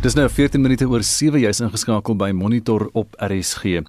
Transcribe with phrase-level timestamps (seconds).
[0.00, 3.82] Dis nou 14 minute oor 7 jy's ingeskakel by Monitor op RSG.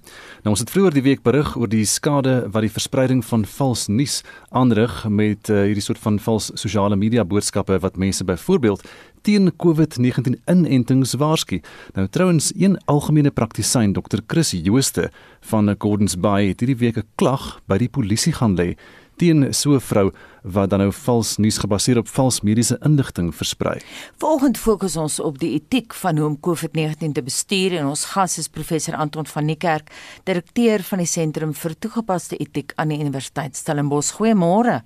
[0.44, 3.86] Nou ons het vroeër die week berig oor die skade wat die verspreiding van vals
[3.88, 4.18] nuus
[4.52, 8.84] aanrig met uh, hierdie soort van vals sosiale media boodskappe wat mense byvoorbeeld
[9.24, 11.62] teen COVID-19 inentings waarsku.
[11.96, 14.20] Nou trouens een algemene praktisyn Dr.
[14.26, 15.08] Chris Jooste
[15.48, 18.76] van Gordons Bay het hierdie week 'n klag by die polisie gaan lê
[19.16, 20.12] teen so 'n vrou
[20.42, 23.80] wat dan nou vals nuus gebaseer op vals mediese inligting versprei.
[24.18, 28.38] Volgende fokus ons op die etiek van hoe om COVID-19 te bestuur en ons gas
[28.38, 29.90] is professor Anton van Niekerk,
[30.24, 34.12] direkteur van die Sentrum vir Toegepaste Etiek aan die Universiteit Stellenbosch.
[34.18, 34.82] Goeiemôre.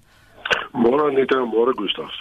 [0.77, 2.13] Môre net en môre Gustaf.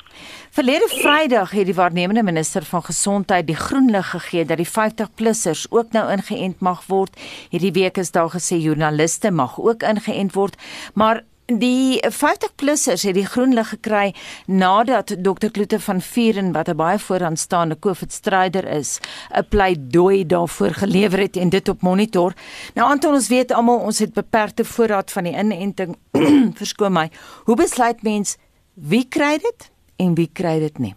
[0.55, 5.65] Verlede Vrydag het die waarnemende minister van gesondheid die groen lig gegee dat die 50-plussers
[5.69, 7.19] ook nou ingeënt mag word.
[7.51, 10.55] Hierdie week is daar gesê joernaliste mag ook ingeënt word,
[10.93, 14.15] maar Die 50-plussers het die groen lig gekry
[14.49, 21.19] nadat Dr Kloete van Vuren wat 'n baie vooraanstaande COVID-stryder is, 'n pleidooi daarvoor gelewer
[21.19, 22.33] het en dit op monitor.
[22.73, 25.97] Nou Anton, ons weet almal ons het beperkte voorraad van die inenting.
[26.61, 27.09] Verskoon my.
[27.43, 28.37] Hoe besluit mens
[28.73, 30.95] wie kry dit en wie kry dit nie?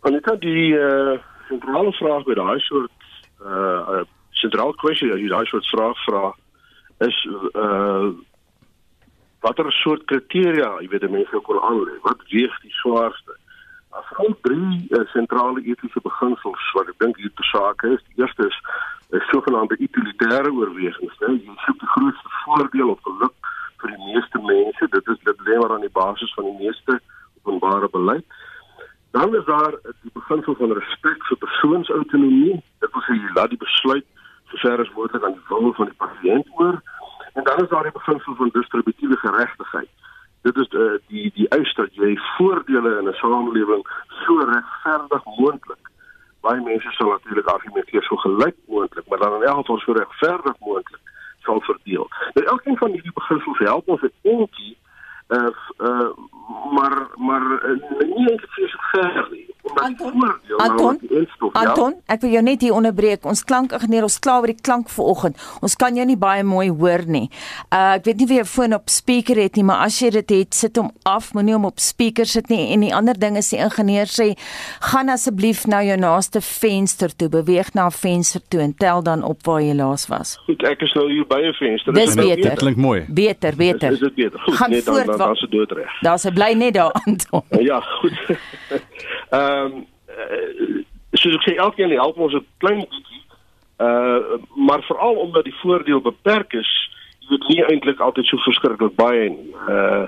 [0.00, 2.90] Anita, die uh, sentrale vraag by daai soort
[3.40, 6.34] uh sentrale kwessie as jy daai soort vraag vra
[6.98, 8.12] is uh
[9.40, 11.98] watter soort kriteria, jy weet, mense kon aanlei.
[12.06, 13.36] Wat weeg die swaarste?
[13.98, 18.02] As al drie uh, sentrale etiese beginsels wat ek dink hier te sake is.
[18.10, 18.58] Die eerste is
[19.10, 21.30] 'n sogenaamde utilitêre oorwegings, né?
[21.38, 23.36] Jy soek die grootste voordeel of geluk
[23.80, 24.90] vir die meeste mense.
[24.96, 27.00] Dit is dit lê maar aan die basis van die meeste
[27.42, 28.26] openbare beleid.
[29.16, 29.72] Dan is daar
[30.02, 32.60] die beginsel van respek vir persoonsautonomie.
[32.84, 34.06] Dit wil sê jy laat die besluit
[34.52, 36.82] sover as moontlik aan die wil van die pasiënt oor.
[37.38, 39.88] En dan is daar die beginsel van distributiewe geregtigheid.
[40.42, 45.84] Dit is uh, die die eis dat jy voordele in 'n samelewing so regverdig moontlik.
[46.40, 50.58] Baie mense sal natuurlik argumenteer so gelyk moontlik, maar dan in elk geval so regverdig
[50.58, 51.00] moontlik
[51.38, 52.08] sal verdeel.
[52.34, 54.76] Nou elkeen van hierdie beginsels help ons 'n entjie
[55.28, 56.10] uh, uh
[56.72, 59.46] maar maar uh, nie eens so ver nie.
[59.74, 61.60] Anton, Anton, instof, ja?
[61.60, 63.24] Anton, ek wil jou net hier onderbreek.
[63.28, 65.36] Ons klank ingenieur, ons klaar oor die klank vanoggend.
[65.64, 67.28] Ons kan jou nie baie mooi hoor nie.
[67.72, 70.10] Uh ek weet nie of jy jou foon op speaker het nie, maar as jy
[70.10, 72.72] dit het, sit hom af, moenie hom op speaker sit nie.
[72.74, 74.34] En die ander ding is die ingenieur sê,
[74.92, 79.22] gaan asseblief nou jou naaste venster toe, beweeg na 'n venster toe en tel dan
[79.22, 80.38] op waar jy laas was.
[80.46, 81.92] Goed, ek is nou hier by 'n venster.
[81.92, 82.56] Dis nou beter.
[82.56, 83.04] Klink mooi.
[83.08, 83.92] Beter, beter.
[83.92, 84.40] Is dit beter?
[84.40, 86.00] Goed, gaan nee, dan dan, dan se doodreg.
[86.00, 87.42] Daar's 'n bly net daar, Anton.
[87.60, 88.14] Ja, goed.
[89.30, 93.22] Ehm um, uh, soos ek sê elkeen help ons 'n klein bietjie.
[93.78, 96.70] Uh maar veral omdat die voordeel beperk is,
[97.20, 99.54] jy weet nie eintlik altyd so verskriklik baie nie.
[99.68, 100.06] Uh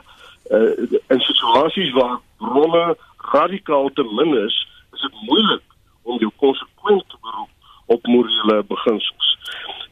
[0.56, 2.96] uh in situasies waar bronne
[3.32, 4.56] radikaal te min is,
[4.92, 5.66] is dit moeilik
[6.02, 7.50] om jou konsekwent te beroep
[7.86, 9.28] op morele beginsels.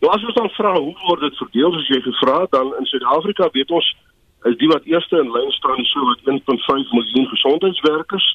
[0.00, 3.48] Nou as ons dan vra hoe word dit verdeel as jy gevra dan in Suid-Afrika
[3.52, 3.88] weet ons
[4.46, 8.28] is die wat eerste in lyn staan so wat 1.5 miljoen gesondheidswerkers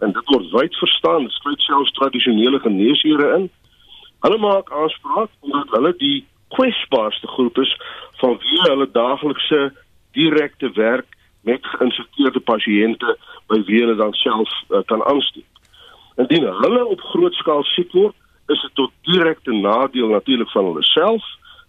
[0.00, 3.48] en dit word wyd verstaan, dit sluit selfs tradisionele geneesere in.
[4.24, 7.72] Hulle maak aanspraak omdat hulle die kwesbaarste groep is
[8.20, 9.72] van wie hulle daaglikse
[10.16, 11.16] direkte werk
[11.46, 13.16] met geïnfekteerde pasiënte
[13.50, 15.46] by wie hulle dan self uh, kan aansteek.
[16.18, 18.16] Indien hulle op groot skaal siek word,
[18.48, 21.24] is dit tot direkte nadeel natuurlik van hulle self,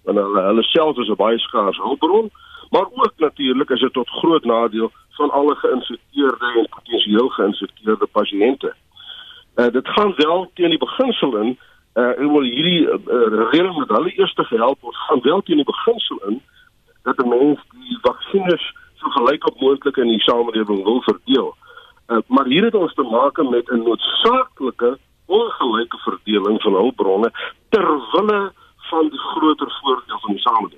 [0.07, 2.31] want hulle hulle self is 'n baie skaars hulpbron,
[2.69, 8.73] maar ook natuurlik is dit tot groot nadeel van alle geïnfekteerde en potensieel geïnfekteerde pasiënte.
[9.55, 11.57] Uh, dit gaan wel teen die beginsel in
[11.93, 12.99] uh en wil hierdie uh,
[13.51, 16.41] reëling met hulle eerste gehelp word gaan wel teen die beginsel in
[17.03, 21.55] dat 'n mens die vaksines so gelyk op moontlik in die samelewing wil verdeel.
[22.07, 27.31] Uh maar hier het ons te maak met 'n noodsaaklike ongelyke verdeling van hulpbronne
[27.69, 28.51] ter wille
[28.89, 30.68] van die groter voordeel van die samelewing.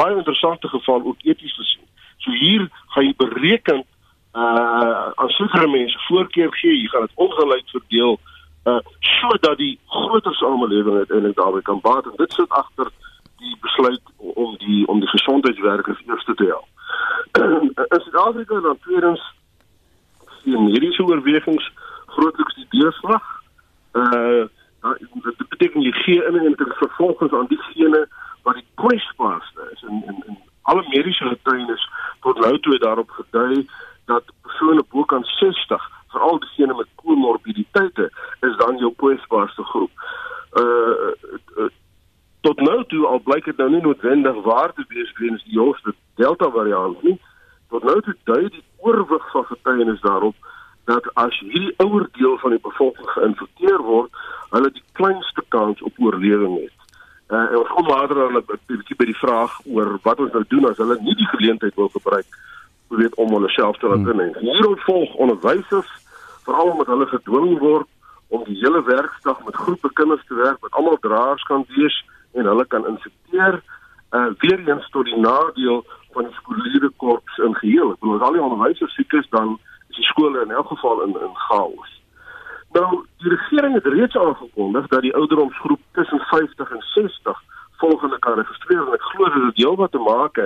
[0.00, 1.86] Baie interessante geval ook eties gesien.
[2.24, 3.84] So hier gaan jy bereken
[4.32, 8.18] uh as sekere mense voorkeur gee, jy gaan dit ongelyk verdeel
[8.70, 12.92] uh sodat die groter samelewing uiteindelik daarby kan baat en dit sit agter
[13.40, 16.68] die besluit om die om die gesondheidswerkers eers te help.
[17.94, 19.22] In Suid-Afrika dan tweedens
[20.44, 21.70] die mediese oorwegings
[22.06, 23.26] grootliks die deurslag.
[23.92, 24.46] Uh
[24.80, 28.06] dit beteken jy gee in en dit vervolgens aan diegene
[28.50, 31.86] wat die kwesbaarste is in in, in alle mediese getuienis
[32.26, 33.66] tot nou toe daarop gedui
[34.10, 38.10] dat persone bo kan 60 veral diegene met komorbiditeite
[38.48, 39.90] is dan jou kwesbaarste groep.
[40.62, 41.12] Uh,
[41.62, 41.70] uh
[42.40, 45.92] tot nou toe al blyk dit nou nie noodwendig waar te wees weens die jongste
[46.16, 47.18] delta variant nie.
[47.68, 50.48] Tot nou toe dui die oorwig van getuienis daarop
[50.88, 54.24] dat as hierdie ouer deel van die bevolking geïnfekteer word,
[54.56, 56.79] hulle die kleinste kans op oorlewing het.
[57.30, 60.44] Uh, en ons kom later dan 'n bietjie by die vraag oor wat ons nou
[60.48, 62.26] doen as hulle nie die geleentheid wil gebruik
[62.88, 64.20] weet om hulle self te laat hmm.
[64.20, 64.34] in.
[64.38, 65.90] Hierop volg onderwysers
[66.44, 67.86] veral omdat hulle gedwing word
[68.28, 72.44] om die hele werkdag met groepe kinders te werk wat almal draers kan wees en
[72.44, 73.62] hulle kan infekteer
[74.10, 77.92] uh weer eens tot die nadeel van die skoolleerders korps in geheel.
[77.92, 79.58] Ek bedoel as al die onderwysers siek is dan
[79.90, 81.99] is die skole in elk geval in in chaos.
[82.72, 87.42] Nou die regering het reeds aangekondig dat die ouderdomsgroep tussen 50 en 60
[87.76, 90.38] volgende kan registreer en ek glo dit het heelwat te maak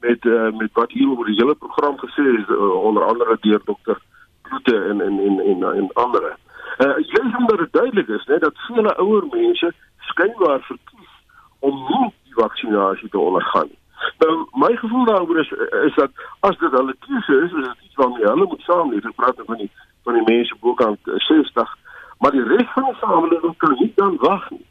[0.00, 3.60] met uh, met wat hier oor die hele program gesê is uh, onder andere deur
[3.64, 3.98] dokter
[4.42, 6.36] Kloete en en en en en ander.
[6.78, 9.72] Uh jy sê dat dit duidelik is, né, dat vele ouer mense
[10.10, 11.12] skynbaar verkies
[11.58, 13.80] om nie die vaksinasie te ondergaan nie.
[14.22, 14.32] Nou
[14.62, 15.50] my gevoel daaroor is
[15.88, 19.04] is dat as dit hulle keuse is, is dit iets waarmee hulle moet saamleef.
[19.04, 19.70] Ek praat nou van die
[20.06, 21.74] van die mense bokant 60,
[22.22, 24.64] maar die res van die samelewing kan nie dan wag nie.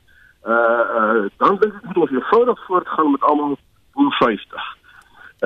[0.46, 3.56] Uh uh dan dink ek moet ons eenvoudig voortgaan met almal
[3.98, 4.68] bo 50.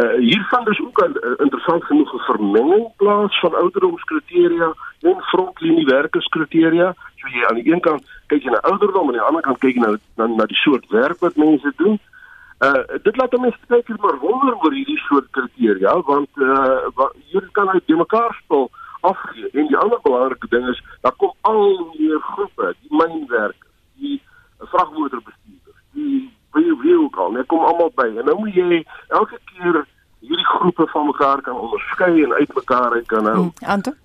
[0.01, 6.93] Uh hiervan is ook 'n uh, interessant genoeg vermenging plaas van ouderdomskriteria en frontlinie werkerskriteria.
[7.15, 9.59] So jy aan die een kant kyk jy na ouderdom en aan die ander kant
[9.59, 11.99] kyk jy nou na na die soort werk wat mense doen.
[12.59, 17.49] Uh dit laat mense kyk maar wonder oor hierdie soort kriteria want uh wat, hier
[17.51, 19.49] kan uit mekaar spel afgee.
[19.51, 24.21] En die ander belangrike ding is dat kom al meer groepe, die mynwerkers, die
[24.57, 28.09] vragmotorbestuurders, die wie wie ook al, net kom almal by.
[28.17, 29.85] En nou moet jy elke keer
[30.19, 33.35] hierdie groepe van mekaar kan onderskei en uitmekaar uit kan hou.
[33.35, 33.95] Hmm, Anton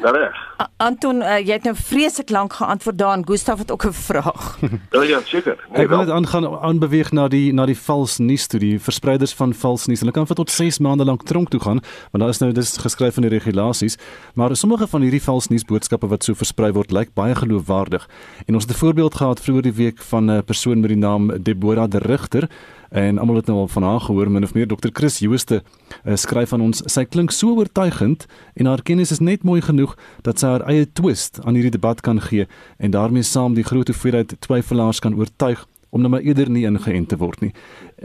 [0.00, 0.41] Reg.
[0.82, 3.22] Anton, uh, jy het nou vreeslik lank geantwoord daarin.
[3.26, 4.58] Gustaf het ook 'n vraag.
[4.90, 5.56] ja, ja, seker.
[5.70, 9.34] Nee, ek wil net aangaan aanbeweeg na die na die vals nuus toe, die verspreiders
[9.34, 10.00] van vals nuus.
[10.00, 11.80] Hulle kan vir tot 6 maande lank tronk toe gaan,
[12.10, 13.96] want daar is nou dis geskryf in die regulasies,
[14.34, 18.08] maar sommige van hierdie vals nuus boodskappe wat so versprei word, lyk baie geloofwaardig.
[18.46, 21.42] En ons het 'n voorbeeld gehad vroeër die week van 'n persoon met die naam
[21.42, 22.48] Deborah de Rigter
[22.92, 25.62] en almal het nou al van haar gehoor min of meer Dr Chris Jooste
[26.04, 29.96] uh, skryf aan ons sy klink so oortuigend en haar kennis is net mooi genoeg
[30.22, 32.46] dat sy haar eie twist aan hierdie debat kan gee
[32.78, 37.08] en daarmee saam die groot hoeveelheid twyfelaars kan oortuig om nou maar eerder nie ingeënt
[37.12, 37.52] te word nie.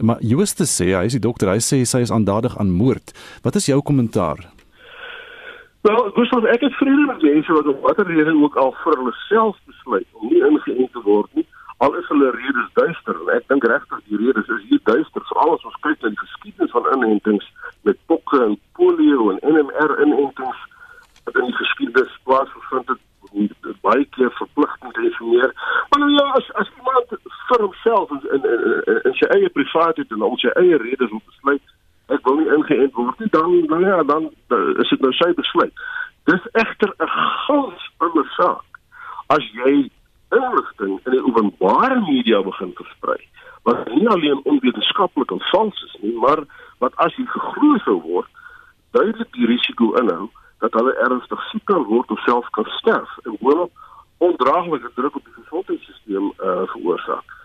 [0.03, 3.13] Maar Jooste sê hy is die dokter hy sê sy is aandadig aan moord.
[3.43, 4.43] Wat is jou kommentaar?
[5.87, 9.13] Wel, Gustav, ek het vrede met mense wat op watter rede ook al vir hulle
[9.29, 11.47] self besluit om nie ingeënt te word nie
[11.77, 15.67] al is hulle redes duister ek dink regtig die redes is hier duister veral as
[15.69, 17.49] ons kyk na die geskiedenis van inentings
[17.89, 20.63] met pokke en polio en NMR inentings
[21.25, 23.03] wat in die geskiedenis plaasgevind het
[23.85, 24.97] baie keer verpligtend
[25.31, 25.51] meer
[25.89, 27.17] maar nou ja as as iemand
[27.49, 31.23] vir homself in in, in, in sy eie privaatheid en om sy eie redes wil
[31.25, 31.75] besluit
[32.15, 34.29] ek wil nie ingeënt word nie dan nou ja dan
[34.83, 35.85] is dit nou sy besluit.
[36.31, 37.11] Dis egter 'n
[37.45, 38.79] gans ander saak.
[39.27, 39.89] As jy
[40.35, 43.21] inligting in die openbare media begin versprei
[43.67, 46.43] wat nie alleen onwetenskaplik en vals is nie maar
[46.83, 48.29] wat as jy geglo sou word
[48.91, 50.29] duidelik die risiko inhou
[50.59, 53.69] dat hulle ernstig siek kan word of selfs kan sterf en hoewel
[54.17, 57.35] ondraaglike druk op die gesondheidstelsel uh, veroorsaak.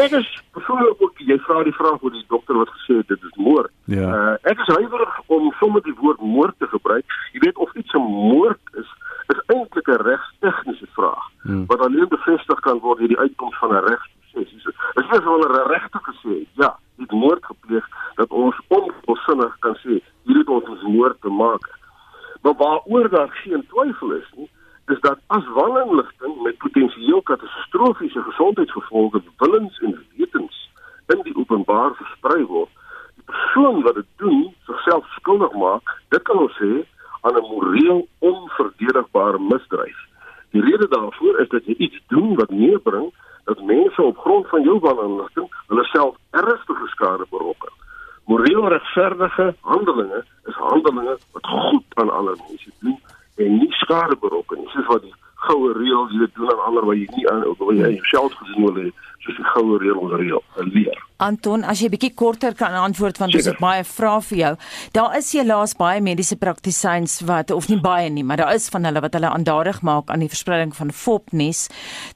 [0.00, 3.26] Ek is persoonlik ook jy vra die vraag oor die dokter wat gesê het dit
[3.28, 3.72] is moord.
[3.92, 4.08] Ja.
[4.08, 7.18] Uh, ek is huiwerig om sommer die woord moord te gebruik.
[7.34, 8.90] Jy weet of iets 'n moord is
[9.32, 11.66] is eintlik 'n regstegniese vraag hmm.
[11.66, 14.64] wat alleen bevestig kan word deur die uitkoms van 'n regsproses.
[14.94, 20.00] Dit is wel 'n regte gesê, ja, dit moord gepleeg dat ons onversinnig kan sê
[20.24, 21.64] hierdie het ons moord te maak.
[22.42, 24.50] Maar waaroor daar geen twyfel is nie,
[24.86, 30.70] is dat as wanneerligting met potensieel katastrofiese gesondheidsgevolge willens en wetens
[31.06, 32.70] in die openbaar versprei word,
[33.14, 36.72] die persoon wat dit doen, sigself skuldig maak, dit kan ons sê
[37.20, 39.98] aan 'n moreel onverdedigbare misdryf.
[40.50, 43.12] Die rede daarvoor is dat jy iets doen wat neerbring
[43.44, 47.72] dat mense op grond van jou wanneerligting hulle self ernstige skade berokken.
[48.24, 52.98] Moreel regverdige handelinge is handelinge wat goed aan ander mense doen
[53.36, 54.68] en nie skade berokken nie.
[54.68, 57.94] Soos wat die goue reël jy doen aan ander wat jy nie aan wil jy
[57.94, 58.90] jouself gesien wil hê
[59.24, 60.42] soos die goue reël onder reël
[60.74, 60.89] leer.
[61.20, 64.52] Anton, as jy bietjie korter kan antwoord want dis baie vrae vir jou.
[64.96, 68.88] Daar is helaas baie mediese praktisyns wat of nie baie nie, maar daar is van
[68.88, 71.66] hulle wat hulle aandadig maak aan die verspreiding van fopnuus.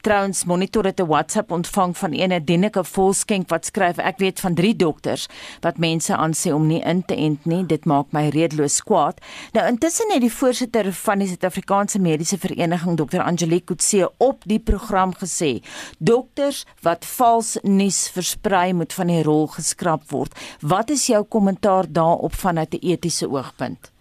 [0.07, 4.55] Trouens monitor het 'n WhatsApp ontvang van ene Denike Volskenk wat skryf ek weet van
[4.55, 5.29] 3 dokters
[5.61, 7.67] wat mense aansê om nie in te ent nie.
[7.67, 9.21] Dit maak my redeloos kwaad.
[9.53, 13.21] Nou intussen het die voorsitter van die Suid-Afrikaanse Mediese Vereniging Dr.
[13.21, 15.63] Angelique Kutse op die program gesê:
[15.99, 20.33] "Dokters wat vals nuus versprei moet van die rol geskraap word.
[20.61, 23.93] Wat is jou kommentaar daarop vanuit 'n etiese oogpunt?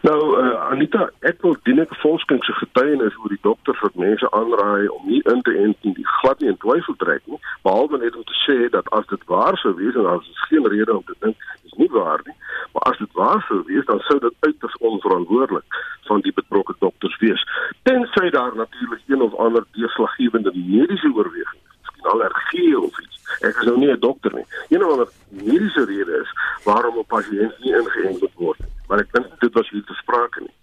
[0.00, 4.30] Nou uh, Anita, ek wil dien ek volkskennis se getuienis oor die dokters wat mense
[4.36, 8.16] aanraai om nie in te ent nie, glad nie in twyfel trek nie, behalwe net
[8.16, 11.04] om te sê dat as dit waar sou wees en as is geen rede om
[11.04, 11.36] te dink
[11.66, 12.36] dis nie waar nie,
[12.72, 17.20] maar as dit waar sou wees, dan sou dit uiters onverantwoordelik van die betrokke dokters
[17.20, 17.44] wees.
[17.84, 23.19] Tensy daar natuurlik een of ander deurslaggewende mediese oorweging is, miskien allergie of iets.
[23.40, 24.46] Ek is nou nie 'n dokter nie.
[24.68, 26.30] Een of ander mediese rede is
[26.64, 30.42] waarom 'n pasiënt nie ingeënt word nie maar ek dink dit was hier te sprake
[30.42, 30.56] nie.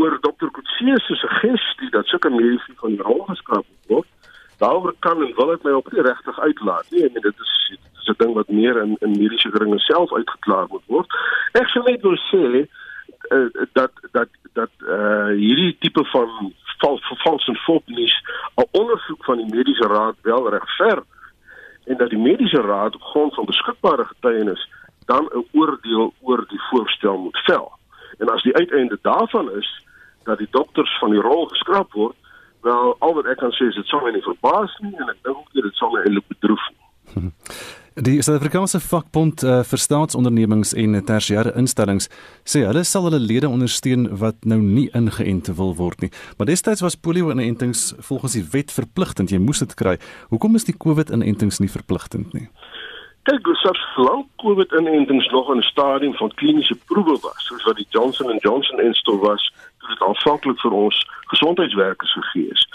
[0.00, 0.50] Oor Dr.
[0.52, 4.08] Kutsie se suggestie dat sulke mediese van die rol geskap word,
[4.60, 6.90] daaroor kan en wil ek my op die regtig uitlaat.
[6.92, 10.12] Nee, en dit is dit is 'n ding wat meer in in mediese kringe self
[10.12, 11.18] uitgeklaar moet word.
[11.52, 12.44] Ek sou net wil sê
[13.32, 18.16] uh, dat dat dat uh, hierdie tipe van vals vals en fopnuus
[18.56, 21.02] 'n ondersoek van die mediese raad wel regver
[21.88, 24.68] en dat die mediese raad op grond van beskikbare getuienis
[25.06, 27.72] dan 'n oordeel oor die voorstel moet vel.
[28.18, 29.84] En as die uiteinde daarvan is
[30.22, 32.16] dat die dokters van die rol geskraap word,
[32.60, 35.22] wel al wat ek kan sê is dit sou my nie verbaas nie en ek
[35.22, 37.32] dink dit sou my eintlik bedroef nie.
[37.98, 42.06] Die Suid-Afrikaanse vakbond uh, vir staatsondernemings en tersiêre instellings
[42.46, 46.12] sê hulle sal hulle lede ondersteun wat nou nie ingeënt wil word nie.
[46.38, 49.34] Maar destyds was polio-inentings volgens die wet verpligtend.
[49.34, 49.96] Jy moes dit kry.
[50.30, 52.46] Hoekom is die COVID-inentings nie verpligtend nie?
[53.28, 57.86] kyk selfs lank COVID-inentings nog in 'n stadium van kliniese proewe was, soos wat die
[57.90, 59.52] Johnson & Johnson instof was,
[59.88, 60.98] dit aanvanklik vir ons
[61.32, 62.68] gesondheidswerkers gegee is.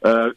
[0.00, 0.28] Uh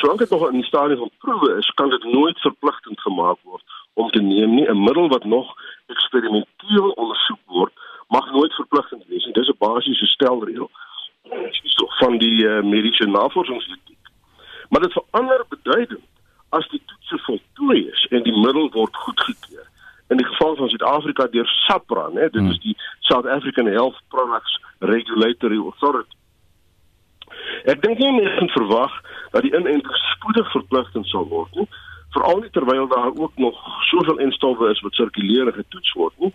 [0.00, 3.62] solank dit nog in 'n stadium van proewe is, kan dit nooit verpligtend gemaak word
[3.94, 4.68] om te neem nie.
[4.68, 5.54] 'n Middel wat nog
[5.86, 7.72] eksperimenteel ondersoek word,
[8.08, 9.24] mag nooit verpligtend wees.
[9.24, 10.70] En dis 'n basiese stelreël
[12.00, 14.04] van die uh, mediese navorsingsetiek.
[14.68, 16.06] Maar dit verander beduidend
[16.48, 19.66] as die toetse voltooi is en die middel word goedgekeur.
[20.08, 22.50] In die geval van Suid-Afrika deur SAPRA, né, dit hmm.
[22.50, 26.16] is die South African Health Products Regulatory Authority.
[27.68, 28.94] Ek dink nie mense kan verwag
[29.34, 31.66] dat die inenting spoedig verpligtend sal word nie,
[32.14, 33.58] veral nie terwyl daar ook nog
[33.90, 36.32] soveel instowwe is wat sirkuleer en getoets word nie.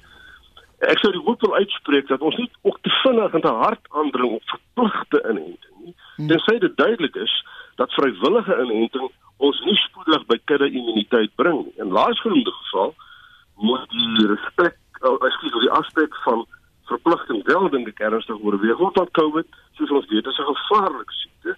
[0.92, 3.88] Ek sou die hoop wil uitspreek dat ons nie ook te vinnig en te hard
[3.90, 5.96] aandring op verpligte inenting nie.
[6.16, 6.28] Hmm.
[6.28, 7.36] Tensy dit duidelik is
[7.82, 9.10] dat vrywillige inenting
[9.44, 11.76] ons nie spoedig by kudde immuniteit bring nie.
[11.82, 12.94] In laasgenoemde geval
[13.64, 16.46] moet die respek ekskuus die aspek van
[16.86, 19.48] verpligting wel dink ek ernstig oorweeg want COVID
[19.78, 21.58] soos ons weet is 'n gevaarlike siekte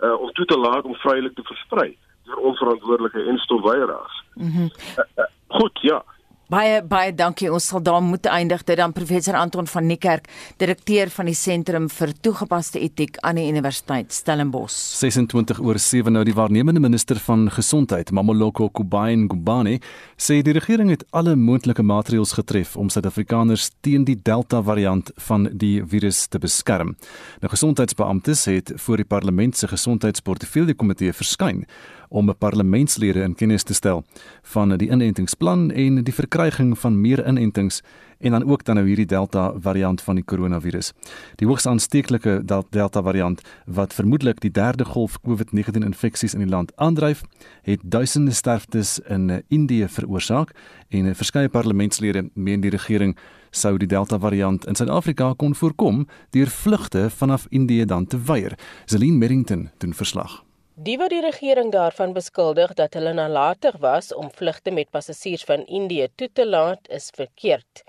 [0.00, 4.22] uh, om toe te laat om vrylik te versprei deur onverantwoordelike en stofweiraars.
[4.34, 4.60] Mhm.
[4.60, 6.04] Mm uh, uh, goed, ja.
[6.46, 7.48] Baie baie dankie.
[7.50, 10.28] Ons sal daar moet eindig dit dan professor Anton van Niekerk,
[10.62, 14.76] direkteur van die Sentrum vir Toegepaste Etiek aan die Universiteit Stellenbosch.
[15.00, 19.80] 26 oor 7 nou die waarnemende minister van gesondheid, Mamoloko Kubain Gubane,
[20.14, 25.50] sê die regering het alle moontlike maatreëls getref om Suid-Afrikaners teen die Delta variant van
[25.50, 26.94] die virus te beskerm.
[27.42, 31.66] Nou gesondheidsbeamptes het voor die parlement se gesondheidsportefeulje komitee verskyn
[32.08, 34.04] om parlementslede in kennis te stel
[34.42, 37.82] van die inentingsplan en die verkryging van meer inentings
[38.18, 40.92] en dan ook dan nou hierdie Delta variant van die koronavirus.
[41.34, 46.72] Die hoogs aansteeklike Delta variant wat vermoedelik die derde golf COVID-19 infeksies in die land
[46.76, 47.22] aandryf,
[47.62, 50.54] het duisende sterftes in eh, Indië veroorsaak
[50.88, 53.16] en eh, verskeie parlementslede meen die regering
[53.50, 58.58] sou die Delta variant in Suid-Afrika kon voorkom deur vlugte vanaf Indië dan te weier.
[58.84, 60.45] Celine Merrington doen verslag.
[60.76, 65.62] Die wat die regering daarvan beskuldig dat hulle nalatig was om vlugte met passasiers van
[65.64, 67.80] Indië toe te laat, is verkeerd.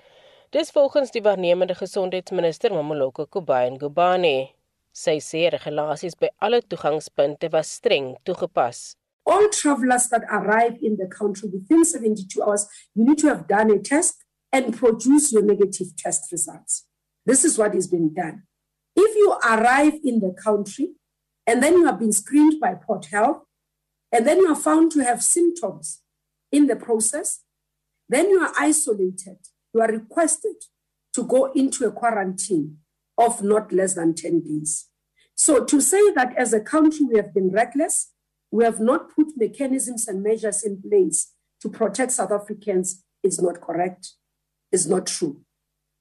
[0.56, 4.48] Dis volgens die waarnemende gesondheidsminister Mamoloko Kubayi Ngubane.
[4.96, 8.96] Sy sê regulasies by alle toegangspunte was streng toegepas.
[9.28, 12.64] All travelers that arrive in the country within 72 hours,
[12.94, 16.86] you need to have done a test and produce your negative test results.
[17.26, 18.46] This is what is being done.
[18.96, 20.96] If you arrive in the country
[21.48, 23.42] and then you have been screened by Port Health,
[24.12, 26.02] and then you are found to have symptoms
[26.52, 27.40] in the process,
[28.06, 29.38] then you are isolated.
[29.72, 30.56] You are requested
[31.14, 32.76] to go into a quarantine
[33.16, 34.88] of not less than 10 days.
[35.34, 38.12] So to say that as a country we have been reckless,
[38.50, 43.62] we have not put mechanisms and measures in place to protect South Africans is not
[43.62, 44.10] correct,
[44.70, 45.40] is not true.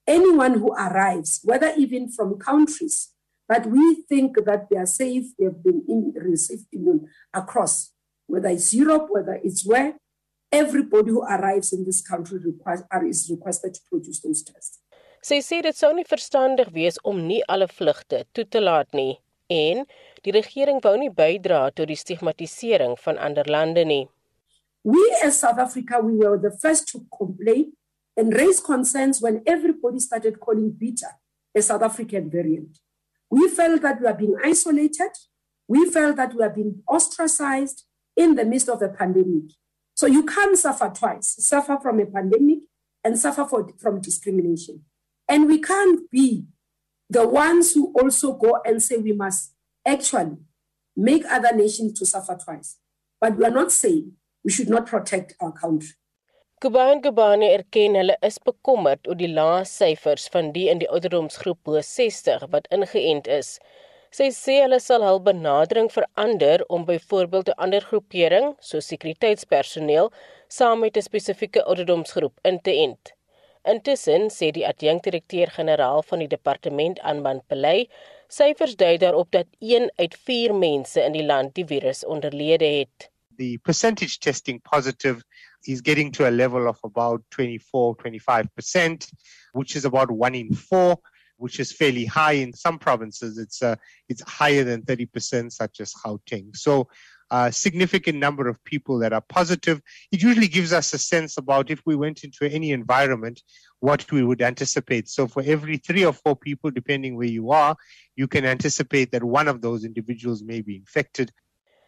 [0.06, 3.14] Anyone who arrives, whether even from countries
[3.48, 5.26] But we think that they are safe.
[5.38, 7.94] They have been in, received immune across,
[8.28, 9.96] whether it's Europe, whether it's where.
[10.52, 14.80] Everybody who arrives in this country requires, is requested to produce those tests.
[15.28, 19.18] Sy sê dit sou nie verstandig wees om nie alle vlugte toe te laat nie
[19.52, 19.82] en
[20.24, 24.06] die regering wou nie bydra tot die stigmatisering van ander lande nie.
[24.88, 27.74] We as South Africa we were the first to complain
[28.16, 31.12] and raise concerns when everybody started calling bitter
[31.56, 32.80] a South African variant.
[33.30, 35.12] We felt that we are being isolated.
[35.68, 37.84] We felt that we are being ostracized
[38.16, 39.52] in the midst of a pandemic.
[39.96, 42.60] So you can't suffer twice suffer from a pandemic
[43.04, 44.84] and suffer for, from discrimination.
[45.28, 46.46] And we can't be
[47.10, 49.54] the ones who also go and say we must
[49.86, 50.38] actually
[50.96, 52.78] make other nations to suffer twice.
[53.20, 55.96] But we are not saying we should not protect our country.
[56.60, 61.60] Kuban Kubane erken hulle is bekommerd oor die lae syfers van die in die ouderdomsgroep
[61.70, 63.50] bo 60 wat ingeënt is.
[64.20, 70.10] Sy sê hulle sal hul benadering verander om byvoorbeeld 'n ander groepering, soos sekuriteitspersoneel,
[70.58, 73.14] saam met 'n spesifieke ouderdomsgroep in te ent.
[73.76, 77.86] Intussen sê die adjunkdirekteur-generaal van die departement aanband Pelay,
[78.40, 83.12] syfers dui daarop dat 1 uit 4 mense in die land die virus onderlede het.
[83.38, 85.22] The percentage testing positive
[85.68, 89.12] is getting to a level of about 24, 25%,
[89.54, 90.98] which is about one in four,
[91.38, 93.38] which is fairly high in some provinces.
[93.38, 93.76] It's uh,
[94.10, 96.56] it's higher than 30%, such as Gauteng.
[96.56, 96.88] So
[97.30, 99.82] a significant number of people that are positive.
[100.12, 103.42] It usually gives us a sense about if we went into any environment,
[103.80, 105.10] what we would anticipate.
[105.10, 107.76] So for every three or four people, depending where you are,
[108.16, 111.32] you can anticipate that one of those individuals may be infected.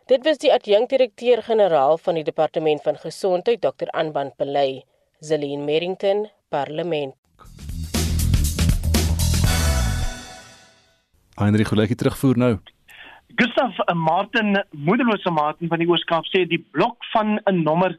[0.10, 3.92] Dit was die adjunkdirekteur-generaal van die Departement van Gesondheid, Dr.
[3.94, 4.82] Anban Pelay,
[5.20, 7.14] Zelin Merrington, Parlement.
[11.38, 12.50] Heinrich, wil ek terugvoer nou?
[13.38, 17.94] Gustav eh, Martin, moederlose Martin van die Ooskaap sê die blok van 'n nommer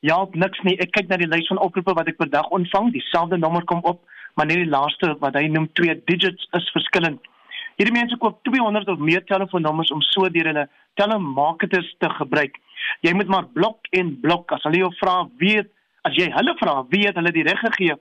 [0.00, 0.78] ja, niks nie.
[0.80, 3.84] Ek kyk na die lys van oproepe wat ek per dag ontvang, dieselfde nommer kom
[3.84, 4.00] op,
[4.34, 7.20] maar net die laaste wat hy noem twee digits is verskillend.
[7.76, 12.58] Hierdie mense koop 200 of meer telefoonnommers om so deur hulle telemarketers te gebruik.
[13.00, 15.70] Jy moet maar blok en blok as hulle jou vra weet
[16.04, 17.96] as jy hulle vra weet hulle die reg gegee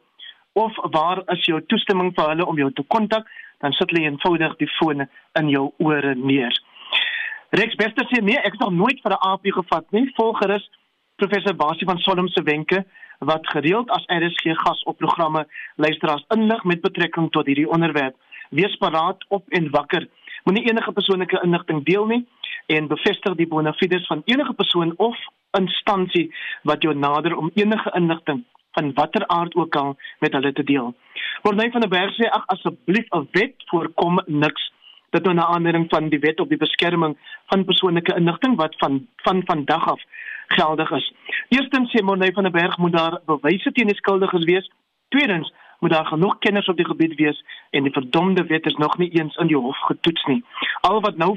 [0.59, 3.29] of waar is jou toestemming vir hulle om jou te kontak
[3.63, 5.06] dan sit hulle eenvoudig die foon
[5.39, 6.53] in jou ore neer.
[7.53, 10.12] Rex Bester sê nee, ek het nog nooit vir 'n AP gevat nie.
[10.17, 10.69] Volgerus
[11.15, 12.86] professor Basie van Solom se wenke
[13.19, 18.15] wat gereeld as RSG gas op programme luisteraars inlig met betrekking tot hierdie onderwerp
[18.49, 20.08] wees paraat op en wakker.
[20.43, 22.27] Moenie enige persoonlike inligting deel nie
[22.65, 25.17] en bevestig die bona fides van enige persoon of
[25.52, 30.63] instansie wat jou nader om enige inligting van watter aard ook al met hulle te
[30.63, 30.93] deel.
[31.41, 34.71] Wordny van der Berg sê ag asseblief 'n wet voorkom niks
[35.13, 39.08] dit nou 'n aanmerking van die wet op die beskerming van persoonlike inligting wat van
[39.15, 40.02] van vandag af
[40.47, 41.13] geldig is.
[41.49, 44.71] Eerstens sê Morney van der Berg moet daar bewyse teen die skuldiges wees.
[45.10, 48.98] Tweedens moet daar genoeg kenners op die gebied wees en die verdomde wet is nog
[48.98, 50.43] nie eens in die hof getoets nie.
[50.88, 51.34] Al wat nou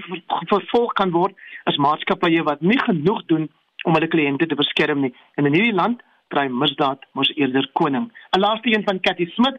[0.52, 1.34] vervolg kan word
[1.70, 3.48] is maatskappye wat nie genoeg doen
[3.82, 5.14] om hulle kliënte te beskerm nie.
[5.34, 6.04] En in hierdie land
[6.34, 8.06] dry misdaad mos eerder koning.
[8.36, 9.58] 'n Laaste een van Cathy Smit.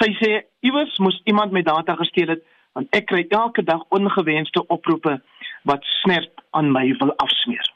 [0.00, 2.44] Sy sê iewers moes iemand my data gesteel het
[2.76, 5.20] want ek kry elke dag ongewenste oproepe
[5.64, 7.75] wat snert aan my wil afsmeer.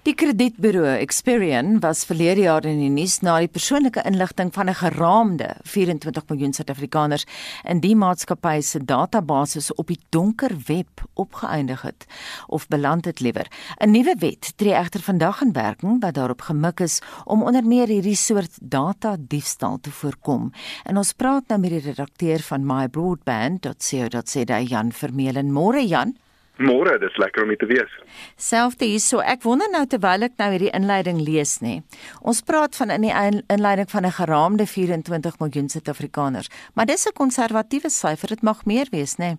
[0.00, 4.74] Die kredietburo Experian was verlede jaar in die nuus na die persoonlike inligting van 'n
[4.74, 7.26] geraamde 24 miljoen Suid-Afrikaners
[7.68, 12.06] in die maatskappy se database op die donker web opgeëindig het
[12.46, 13.46] of beland het liewer.
[13.76, 17.86] 'n Nuwe wet tree egter vandag in werking wat daarop gemik is om onder meer
[17.86, 20.52] hierdie soort data diefstal te voorkom.
[20.84, 25.52] En ons praat nou met die redakteur van mybroadband.co.za Jan Vermeulen.
[25.52, 26.16] Môre Jan.
[26.60, 27.92] Môre, dis lekker om te wees.
[28.36, 29.22] Selfde hierso.
[29.24, 31.78] Ek wonder nou terwyl ek nou hierdie inleiding lees nê.
[32.20, 37.16] Ons praat van in die inleiding van 'n geraamde 24 miljoen Suid-Afrikaners, maar dis 'n
[37.16, 38.28] konservatiewe syfer.
[38.28, 39.38] Dit mag meer wees nê.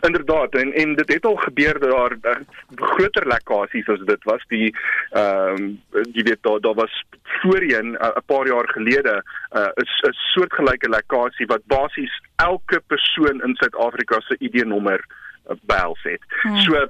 [0.00, 2.40] Inderdaad en en dit het al gebeur dat daar uh,
[2.74, 4.74] groter lekkasies as dit was die
[5.10, 7.04] ehm um, jy weet daar daar was
[7.40, 13.42] voorheen 'n uh, paar jaar gelede 'n uh, 'n soortgelyke lekkasie wat basies elke persoon
[13.42, 15.00] in Suid-Afrika se ID-nommer
[15.70, 16.24] behels het.
[16.42, 16.58] Hmm.
[16.64, 16.86] So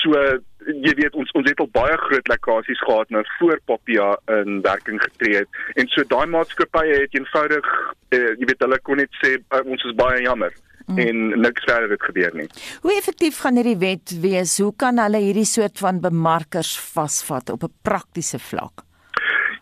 [0.00, 0.22] so
[0.66, 5.00] jy weet ons ons het al baie groot lekkasies gehad nou voor Papia in werking
[5.02, 7.70] getree het en so daai maatskappye het eenvoudig
[8.12, 10.52] uh, jy weet hulle kon net sê uh, ons is baie jammer
[10.86, 11.00] hmm.
[11.00, 12.48] en niks verder het gebeur nie.
[12.84, 14.58] Hoe effektief gaan hierdie wet wees?
[14.60, 18.84] Hoe kan hulle hierdie soort van bemarkers vasvat op 'n praktiese vlak?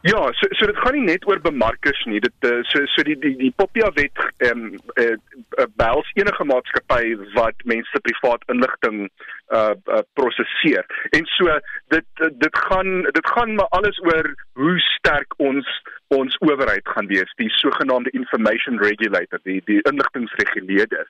[0.09, 2.21] Ja, so so dit gaan nie net oor bemarkers nie.
[2.25, 5.16] Dit uh, so so die die die Popia wet ehm um, uh,
[5.59, 7.03] uh, bels enige maatskappy
[7.35, 9.09] wat mense privaat inligting
[9.49, 10.85] uh, uh prosesseer.
[11.11, 11.59] En so
[11.95, 12.07] dit
[12.45, 17.51] dit gaan dit gaan maar alles oor hoe sterk ons ons owerheid gaan wees, die
[17.51, 21.07] sogenaamde information regulator, die die inligtingreguleerder.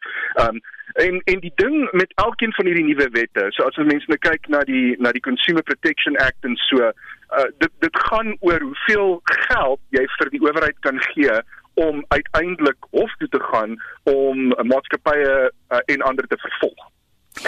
[0.49, 0.61] Um
[0.93, 4.49] en en die ding met elkeen van hierdie nuwe wette, so as mense nou kyk
[4.49, 9.21] na die na die Consumer Protection Act en so uh, dit dit gaan oor hoeveel
[9.25, 11.41] geld jy vir die owerheid kan gee
[11.79, 13.77] om uiteindelik hof toe te gaan
[14.11, 16.89] om maatskappye uh, en ander te vervolg.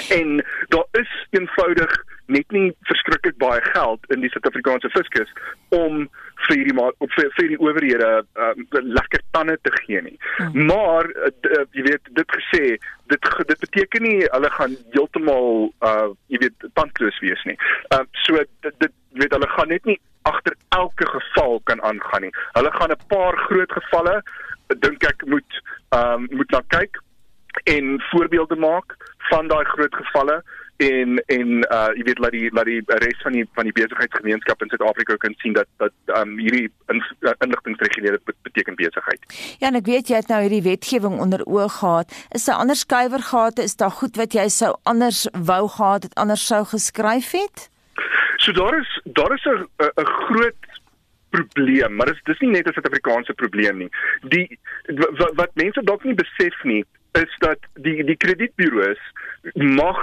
[0.08, 5.32] En daar is eenvoudig net nie verskriklik baie geld in die Suid-Afrikaanse fiskus
[5.68, 6.04] om
[6.46, 8.10] vir die maar op vir, vir die owerhede
[8.46, 10.16] um, lekker tande te gee nie.
[10.38, 10.66] Hmm.
[10.70, 12.62] Maar uh, jy weet dit gesê,
[13.12, 15.50] dit dit beteken nie hulle gaan heeltemal
[15.86, 17.58] uh jy weet tandloos wees nie.
[17.90, 19.98] Ehm uh, so dit, dit weet hulle gaan net nie
[20.28, 22.34] agter elke geval kan aangaan nie.
[22.56, 24.20] Hulle gaan 'n paar groot gevalle
[24.86, 27.02] dink ek moet ehm um, moet na kyk
[27.64, 28.96] en voorbeelde maak
[29.30, 30.42] van daai groot gevalle
[30.80, 34.62] en en uh jy weet laat die laat die res van die van die besigheidsgemeenskap
[34.64, 39.26] in Suid-Afrika kan sien dat dat um hierdie in, uh, inligtingreguleer beteken besigheid.
[39.60, 42.16] Ja, en ek weet jy het nou hierdie wetgewing onder oog gehad.
[42.36, 43.66] Is daar ander skuiwergate?
[43.68, 47.68] Is daar goed wat jy sou anders wou gehad het, anders sou geskryf het?
[48.40, 49.68] So daar is daar is 'n
[50.00, 50.68] 'n groot
[51.30, 53.90] probleem, maar dis dis nie net 'n Suid-Afrikaanse probleem nie.
[54.22, 54.58] Die
[55.18, 59.00] wat, wat mense dalk nie besef nie, is dat die die kredietburo's
[59.54, 60.00] mag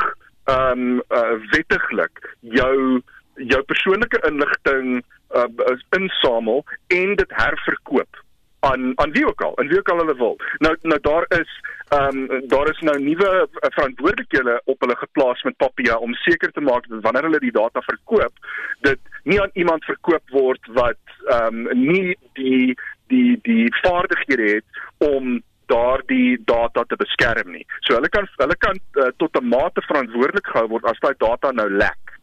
[0.47, 3.01] ehm um, uh, wettiglik jou
[3.35, 5.03] jou persoonlike inligting
[5.35, 8.23] uh, insamel en dit herverkoop
[8.59, 10.39] aan aan wie ook al, en wie ook al hulle wil.
[10.57, 11.51] Nou nou daar is
[11.87, 16.51] ehm um, daar is nou nuwe uh, verantwoordelikhede op hulle geplaas met Papia om seker
[16.51, 18.33] te maak dat wanneer hulle die data verkoop,
[18.79, 24.65] dit nie aan iemand verkoop word wat ehm um, nie die die die vaardighede het
[24.97, 25.41] om
[25.71, 27.65] daardie data te beskerm nie.
[27.85, 31.51] So hulle kan hulle kan uh, tot 'n mate verantwoordelik gehou word as daai data
[31.51, 32.17] nou lek.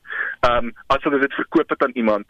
[0.49, 2.27] Ehm um, as hulle dit verkoop het aan iemand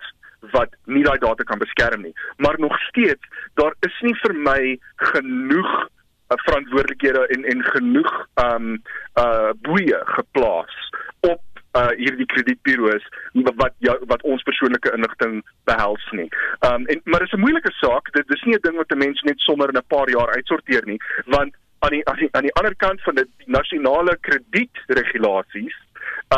[0.53, 2.15] wat nie daai data kan beskerm nie.
[2.37, 3.23] Maar nog steeds,
[3.55, 4.79] daar is nie vir my
[5.13, 8.83] genoeg uh, verantwoordelikhede en en genoeg ehm um,
[9.25, 10.75] uh boeye geplaas
[11.21, 11.43] op
[11.79, 13.07] uh hierdie kredietburo's
[13.59, 16.29] wat jou, wat ons persoonlike inligting behels nie.
[16.69, 18.13] Um en maar dis 'n moeilike saak.
[18.13, 20.85] Dit dis nie 'n ding wat 'n mens net sommer in 'n paar jaar uitsorteer
[20.87, 25.77] nie, want aan die aan die, aan die ander kant van die nasionale kredietregulasies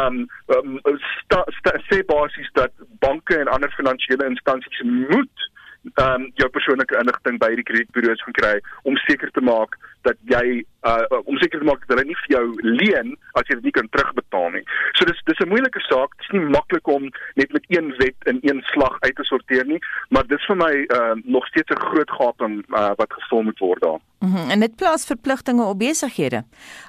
[0.01, 0.79] um, um
[1.23, 2.73] sta, sta, sê basies dat
[3.05, 5.51] banke en ander finansiële instansies moet
[5.95, 10.19] ehm um, jou persoonlike inligting by die kredietburo's gaan kry om seker te maak dat
[10.31, 13.69] jy uh om seker te maak dat hulle nie vir jou leen as jy dit
[13.69, 14.65] nie kan terugbetaal nie.
[14.99, 16.17] So dis dis 'n moeilike saak.
[16.17, 19.67] Dit is nie maklik om net met een wet in een slag uit te sorteer
[19.67, 23.59] nie, maar dis vir my uh nog steeds 'n groot gaping uh, wat gevul moet
[23.59, 24.01] word daar.
[24.19, 24.51] Mm -hmm.
[24.51, 26.45] En dit plaas verpligtinge op besighede.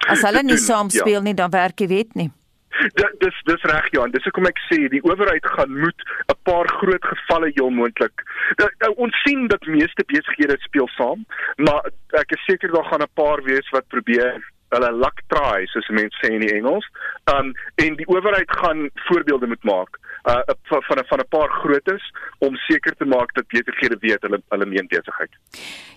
[0.08, 1.26] As hulle nie saam speel ja.
[1.26, 2.30] nie, dan werk die wet nie.
[2.78, 4.10] Dit dis dis reg Johan.
[4.14, 8.22] Dis hoekom ek sê die owerheid gaan moet 'n paar groot gevalle heel moontlik.
[8.56, 13.02] Nou, nou ons sien dat meeste besighede speel saam, maar ek is seker daar gaan
[13.02, 14.38] 'n paar wees wat probeer
[14.68, 16.86] hulle luck try soos mense sê in die Engels.
[17.34, 21.50] Um en die owerheid gaan voorbeelde moet maak uh van van 'n van 'n paar
[21.50, 22.04] grootes
[22.38, 25.32] om seker te maak dat besighede weet hulle hulle meen besigheid.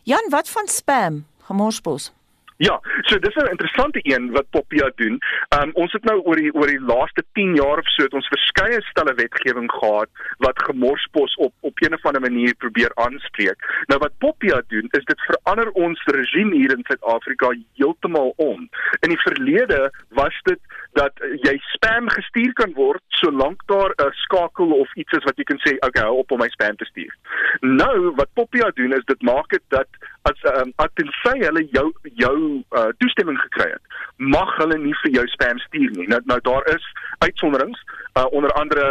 [0.03, 1.25] Jan, wat van spam?
[1.43, 2.13] Gemorspos.
[2.61, 5.17] Ja, so dis 'n interessante een wat Popia doen.
[5.59, 8.27] Um ons het nou oor die oor die laaste 10 jaar of so het ons
[8.27, 13.83] verskeie stelle wetgewing gehad wat gemorspos op op 'n of ander manier probeer aanspreek.
[13.85, 18.69] Nou wat Popia doen is dit verander ons regime hier in Suid-Afrika heeltemal om.
[18.99, 20.59] In die verlede was dit
[20.93, 25.43] dat jy spam gestuur kan word solank daar 'n skakel of iets is wat jy
[25.43, 27.15] kan sê, okay, hou op om my spam te stuur.
[27.59, 29.87] Nou wat Popia doen is dit maak dit dat
[30.21, 35.15] as um, as tensy hulle jou jou uh, toestemming gekry het, mag hulle nie vir
[35.17, 36.07] jou spam stuur nie.
[36.11, 36.85] Nou nou daar is
[37.25, 37.79] uitsonderings,
[38.17, 38.85] uh, onder andere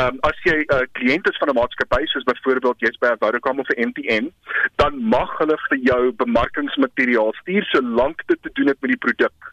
[0.00, 3.60] um, as jy 'n uh, kliënt is van 'n maatskappy soos byvoorbeeld jy's by Vodacom
[3.60, 4.32] of 'n MTN,
[4.82, 9.52] dan mag hulle vir jou bemarkingsmateriaal stuur solank dit te doen het met die produk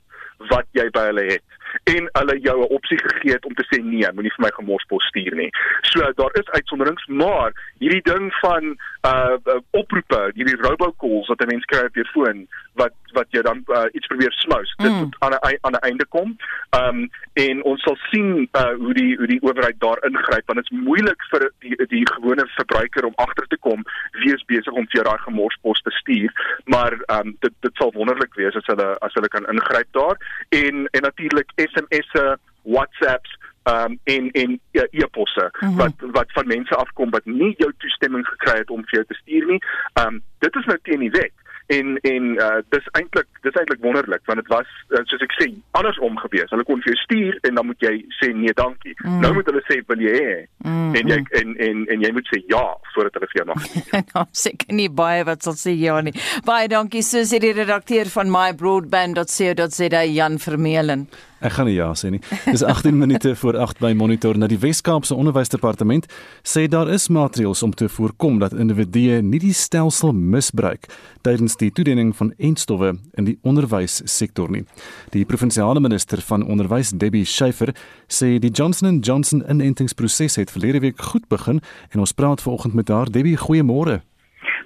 [0.49, 3.81] wat jy by hulle het en hulle jou 'n opsie gegee het om te sê
[3.83, 5.49] nee, moenie vir my gemorspos stuur nie.
[5.81, 9.37] So daar is uitsonderings, maar hierdie ding van uh
[9.71, 13.85] oproepe, hierdie robocalls wat 'n mens kry op jou foon wat wat jy dan uh,
[13.91, 14.97] iets probeer smous, dit mm.
[14.97, 16.35] moet aan 'n aan 'n einde kom.
[16.79, 20.71] Um en ons sal sien uh hoe die hoe die owerheid daar ingryp want dit
[20.71, 23.85] is moeilik vir die die gewone verbruiker om agter te kom
[24.21, 26.31] wie is besig om vir jou daai gemorspos te stuur,
[26.65, 30.17] maar um dit dit sal wonderlik wees as hulle as hulle kan ingryp daar
[30.49, 35.77] en en natuurlik SMS'e, WhatsApps um en en ja, e-posse mm -hmm.
[35.77, 39.21] wat wat van mense afkom wat nie jou toestemming gekry het om vir jou te
[39.21, 39.61] stuur nie.
[40.05, 41.33] Um dit is nou teen die wet
[41.67, 45.49] en en uh, dis eintlik dis eintlik wonderlik want dit was uh, soos ek sê
[45.79, 46.51] andersom gewees.
[46.53, 48.95] Hulle kon vir jou stuur en dan moet jy sê nee dankie.
[49.03, 49.19] Mm.
[49.23, 50.95] Nou moet hulle sê wil jy hê mm.
[50.99, 53.67] en jy en en en jy moet sê ja voordat hulle vir jou mag.
[54.13, 56.15] nou seker nie baie wat sal sê ja nie.
[56.45, 61.07] Baie dankie Susie die redakteur van mybroadband.co.za Jan Vermeulen.
[61.43, 62.21] Ek gaan nie ja sê nie.
[62.47, 66.05] Dis 18 minute voor 8 by Monitor na die Wes-Kaapse Onderwysdepartement
[66.47, 70.87] sê daar is maatreëls om te voorkom dat individue nie die stelsel misbruik
[71.27, 74.63] tydens die toediening van entstowwe in die onderwyssektor nie.
[75.11, 77.73] Die provinsiale minister van onderwys, Debbie Schiefer,
[78.07, 81.59] sê die Johnson & Johnson inentingsproses het verlede week goed begin
[81.91, 83.11] en ons praat vanoggend met haar.
[83.11, 83.99] Debbie, goeiemôre.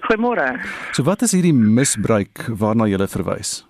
[0.06, 0.46] Goeiemôre.
[0.94, 3.64] So wat is hierdie misbruik waarna jy verwys?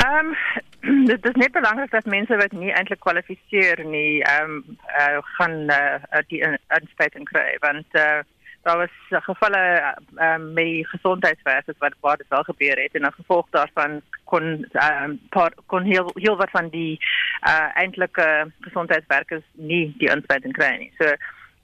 [0.00, 0.34] Ehm um,
[1.12, 5.56] dit is net belangrik dat mense wat nie eintlik kwalifiseer nie, ehm um, uh, gaan
[5.70, 6.44] uh, die
[6.80, 8.20] inspuiting kry want uh,
[8.62, 9.58] daar was gevalle
[10.16, 14.00] ehm um, met die gesondheidswerkers wat waar dit wel gebeur het en as gevolg daarvan
[14.24, 17.00] kon ehm um, kon heel heel wat van die
[17.48, 20.92] uh, eintlike gesondheidswerkers nie die inspuiting kry nie.
[20.98, 21.14] So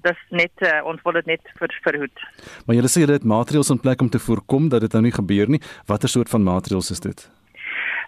[0.01, 2.27] dis net uh, ons wil dit net vir verhoed.
[2.67, 5.17] Maar jy sê jy het maatreëls in plek om te voorkom dat dit nou nie
[5.21, 5.63] gebeur nie.
[5.87, 7.29] Watter soort van maatreëls is dit?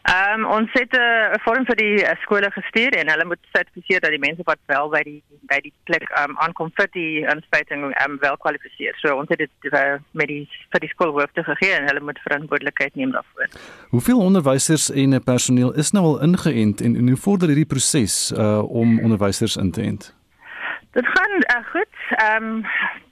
[0.03, 3.25] Ehm um, ons het eh, 'n uh, vorm vir die uh, skole gestuur en hulle
[3.25, 6.71] moet sertifiseer dat die mense wat wel by die by die plek ehm um, aankom
[6.75, 8.95] vir die inspuiting ehm um, wel kwalifiseer.
[8.97, 12.95] So ons het dit uh, met die vir die skoolhoofde gegee en hulle moet verantwoordelikheid
[12.95, 13.47] neem daarvoor.
[13.89, 18.63] Hoeveel onderwysers en personeel is nou al ingeënt en, en hoe vorder hierdie proses uh,
[18.71, 20.15] om onderwysers in te ent?
[20.93, 21.95] Dit gaan uh, goed.
[22.11, 22.65] Ehm um,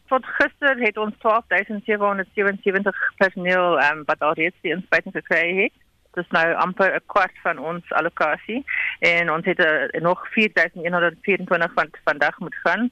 [0.06, 5.72] tot gister het ons 12777 personeel ehm um, wat al reeds die inspuiting gekry het
[6.16, 8.64] dis nou amper 'n kwart van ons allocasie
[8.98, 12.90] en ons het uh, nog 4124 van vandag moet gaan.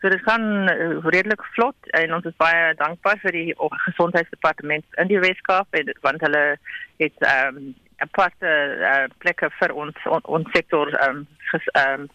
[0.00, 5.08] So dit gaan uh, redelik vlot en ons is baie dankbaar vir die gesondheidsdepartement in
[5.08, 6.44] die Weskaap want hulle
[6.96, 11.26] het ehm um, 'n paar uh, plekke vir ons on, ons sektor ehm um,
[11.72, 12.08] ehm um,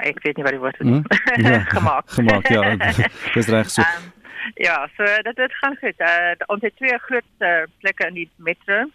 [0.00, 1.04] ek weet nie wat die woord is hmm?
[1.36, 2.10] ja, gemaak.
[2.10, 2.74] gemaak ja.
[3.34, 3.82] Dis reg so.
[3.82, 4.10] Um,
[4.54, 6.00] ja, so dit dit gaan goed.
[6.00, 8.88] Uh, ons het twee groot uh, plekke in die metro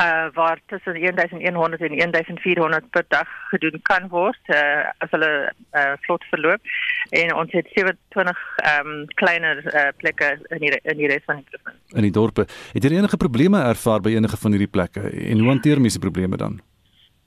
[0.00, 5.92] uh, waar tussen 1100 en 1400 per dag gedoen kan word uh, as hulle uh,
[6.00, 6.60] vlot verloop
[7.10, 8.42] en ons het 27
[8.74, 11.96] um, kleiner uh, plekke in die in die res van die provinsie.
[11.96, 12.46] In die dorpe.
[12.72, 16.36] Het jy enige probleme ervaar by enige van hierdie plekke en hoe hanteer mense probleme
[16.36, 16.60] dan?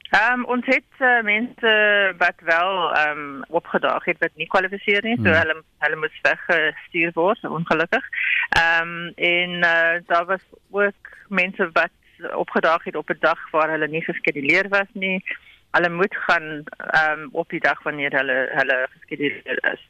[0.08, 1.72] Ehm um, ons het uh, mense
[2.18, 5.40] wat wel ehm um, opgedaag het wat nie kwalifiseer nie, so hmm.
[5.42, 8.06] hulle hulle moes weggestuur word ongelukkig.
[8.50, 11.92] Ehm um, en uh, daar was ook mense wat
[12.36, 15.24] opgedaag het op 'n dag waar hulle nie geskeduleer was nie.
[15.72, 19.82] Hulle moet gaan ehm um, op die dag wanneer hulle hulle geskeduleer is.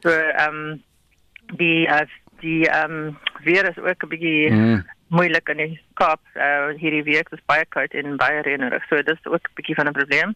[0.00, 0.82] So ehm um,
[1.56, 4.84] die as uh, die ehm um, weer is ook 'n bietjie mm.
[5.08, 8.84] moeilik in die Kaap uh, hierdie week is baie koud en baie reënerig.
[8.88, 10.32] So dis ook 'n bietjie van 'n probleem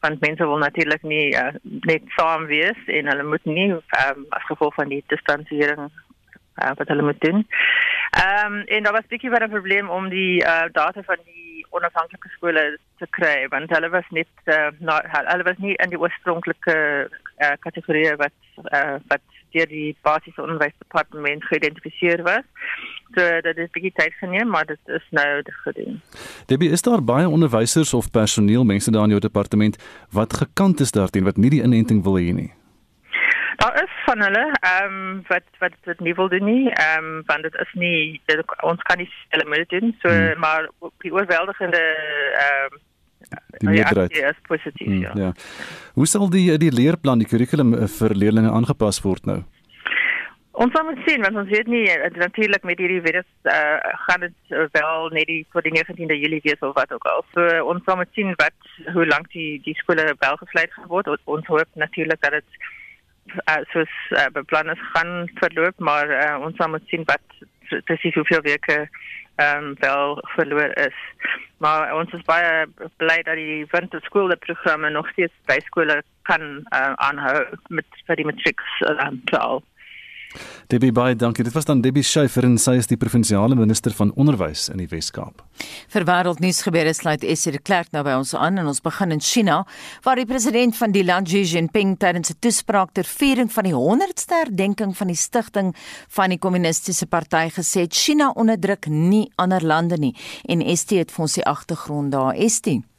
[0.00, 4.44] want mense wil natuurlik nie uh, net saam wees en hulle moet nie um, as
[4.50, 5.90] gevolg van die distansiering
[6.62, 7.46] uh, wat hulle moet doen.
[8.10, 11.66] Ehm um, en daar was bietjie van 'n probleem om die uh, data van die
[11.70, 16.00] onafhanklike skole te kry want hulle was net uh, na, hulle was nie in die
[16.00, 16.76] oorspronklike
[17.42, 18.36] uh, kategorie wat
[18.72, 22.44] uh, wat deur die basiese onderwysdepartement geïdentifiseer was.
[23.14, 25.26] So dit is bietjie tyd geneem, maar dit is nou
[25.64, 26.00] gedoen.
[26.46, 29.76] Debbie, is daar baie onderwysers of personeel mense daar in jou departement
[30.10, 32.52] wat gekant is daarteen wat nie die inenting wil hê nie?
[33.60, 36.70] Daar is van hulle ehm um, wat wat dit nie wil doen nie.
[36.70, 39.94] Ehm um, want dit is nie dit, ons kan nie hulle moet doen.
[40.02, 40.40] So hmm.
[40.44, 40.68] maar
[41.04, 41.84] die oorweldigende
[42.46, 42.80] ehm um,
[43.58, 45.12] die meerderheid is positief hmm, ja.
[45.14, 45.32] ja.
[45.94, 49.40] Hoe sal die die leerplan die kurrikulum eh, vir leerders aangepas word nou?
[50.62, 54.56] Ons moet sien want ons weet nie eh, natuurlik met hierdie virus uh, gaan dit
[54.76, 57.24] wel net die vir die 19de Julie wees of wat ook al.
[57.36, 61.08] So ons moet sien wat hoe lank die die skole wel gesluit gaan word.
[61.24, 62.62] Ons hoop natuurlik dat dit
[63.26, 67.42] uh, soos uh, beplan is gaan verloop, maar uh, ons sal moet sien wat
[67.88, 68.88] presies hoeveel weke
[69.40, 70.98] ehm um, wel verloor is.
[71.58, 72.66] Maar ons is baie
[73.00, 76.42] bly dat die winterskoolprogramme nog steeds by skole kan
[76.74, 79.62] uh, aanhou met vir die matrieks um, taal.
[80.72, 81.44] Debbie Bey, dankie.
[81.44, 84.88] Dit was dan Debbie Schiefer en sy is die provinsiale minister van onderwys in die
[84.88, 85.42] Wes-Kaap.
[85.92, 89.20] Vir wêreldnuus gebeure sluit Essie de Klerk nou by ons aan en ons begin in
[89.20, 89.62] China
[90.06, 93.74] waar die president van die land Xi Jinping tydens 'n toespraak ter viering van die
[93.74, 95.74] 100ste herdenking van die stigting
[96.08, 100.16] van die kommunistiese party gesê het China onderdruk nie ander lande nie
[100.48, 102.91] en ST het vir ons die agtergrond daar ST.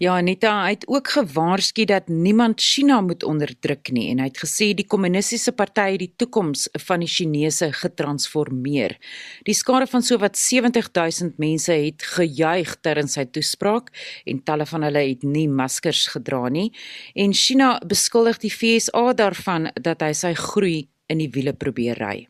[0.00, 4.70] Ja, Anita het ook gewaarsku dat niemand China moet onderdruk nie en hy het gesê
[4.74, 8.96] die kommunistiese party het die toekoms van die Chinese getransformeer.
[9.44, 13.92] Die skare van sowat 70000 mense het gejuig terwyl sy toespraak
[14.24, 16.70] en talle van hulle het nie maskers gedra nie
[17.14, 22.26] en China beskuldig die FSA daarvan dat hy sy groei in die wiele probeer ry.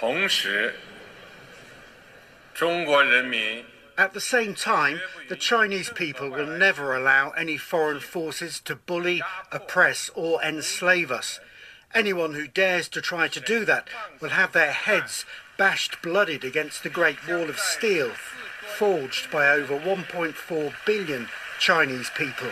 [0.00, 0.72] 同时
[2.54, 3.62] 中国人民
[3.97, 9.23] At the same time, the Chinese people will never allow any foreign forces to bully,
[9.51, 11.39] oppress, or enslave us.
[11.95, 13.87] Anyone who dares to try to do that
[14.21, 15.25] will have their heads
[15.57, 18.11] bashed blooded against the Great Wall of Steel,
[18.77, 21.27] forged by over 1.4 billion
[21.59, 22.51] Chinese people.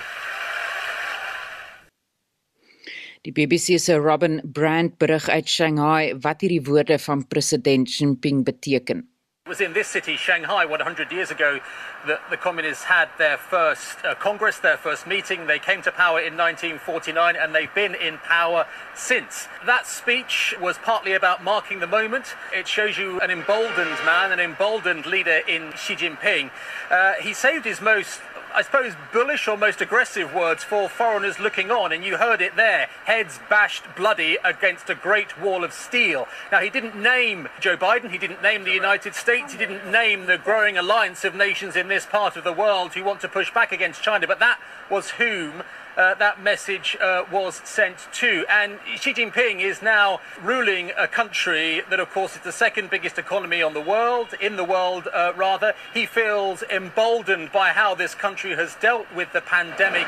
[3.21, 8.43] Die BBC se Robin Brand berig uit Shanghai wat hierdie woorde van president Xi Jinping
[8.45, 9.14] beteken.
[9.45, 11.59] It was in this city, Shanghai, 100 years ago,
[12.07, 15.45] that the communists had their first uh, Congress, their first meeting.
[15.45, 19.47] They came to power in 1949 and they've been in power since.
[19.63, 22.33] That speech was partly about marking the moment.
[22.55, 26.49] It shows you an emboldened man, an emboldened leader in Xi Jinping.
[26.89, 28.21] Uh, he saved his most
[28.55, 32.55] I suppose, bullish or most aggressive words for foreigners looking on, and you heard it
[32.55, 36.29] there heads bashed bloody against a great wall of steel.
[36.53, 40.25] Now, he didn't name Joe Biden, he didn't name the United States, he didn't name
[40.25, 43.53] the growing alliance of nations in this part of the world who want to push
[43.53, 44.57] back against China, but that
[44.89, 45.63] was whom
[45.97, 48.45] uh, that message uh, was sent to.
[48.49, 53.17] And Xi Jinping is now ruling a country that, of course, is the second biggest
[53.17, 55.73] economy on the world, in the world, uh, rather.
[55.93, 60.07] He feels emboldened by how this country has dealt with the pandemic.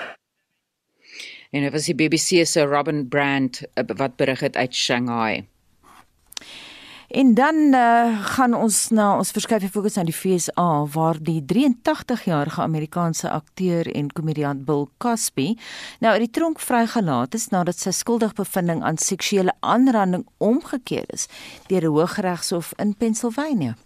[1.49, 5.47] En dit was die BBC se Robin Brand uh, wat berig het uit Shanghai.
[7.07, 12.61] En dan uh, gaan ons na ons verskuif fokus na die FSA waar die 83-jarige
[12.61, 15.53] Amerikaanse akteur en komediant Bill Cosby
[16.03, 21.29] nou uit die tronk vrygelaat is nadat sy skuldigbevindings aan seksuele aanranding omgekeer is
[21.71, 23.77] deur 'n Hooggeregshof in Pennsylvania.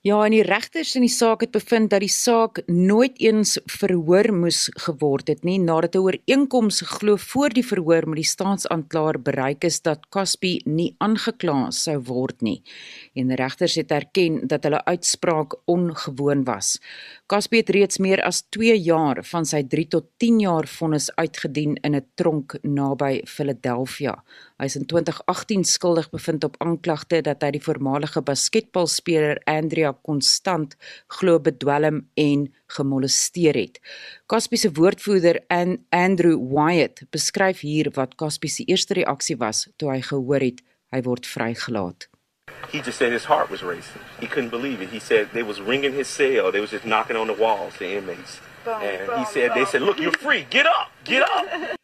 [0.00, 4.30] Ja, en die regters in die saak het bevind dat die saak nooit eens verhoor
[4.32, 9.64] moes geword het nie nadat 'n ooreenkoms glo voor die verhoor met die staatsaanklaer bereik
[9.64, 12.62] is dat Cosby nie aangekla sou word nie.
[13.14, 16.80] En regters het erken dat hulle uitspraak ongewoon was.
[17.30, 21.76] Cosby het reeds meer as 2 jaar van sy 3 tot 10 jaar vonnis uitgedien
[21.86, 24.14] in 'n tronk naby Philadelphia.
[24.58, 30.76] Hy is in 2018 skuldig bevind op aanklagte dat hy die voormalige basketbalspeler Andrea Constant
[31.06, 33.80] glo bedwelm en gemolesteer het.
[34.26, 39.90] Cosby se woordvoerder en Andrew Wyatt beskryf hier wat Cosby se eerste reaksie was toe
[39.90, 42.09] hy gehoor het hy word vrygelaat.
[42.68, 44.02] He just said his heart was racing.
[44.20, 44.90] He couldn't believe it.
[44.90, 46.52] He said they was ringing his cell.
[46.52, 48.40] They was just knocking on the walls, the inmates.
[48.66, 50.46] And he said, they said, look, you're free.
[50.50, 50.90] Get up.
[51.04, 51.46] Get up.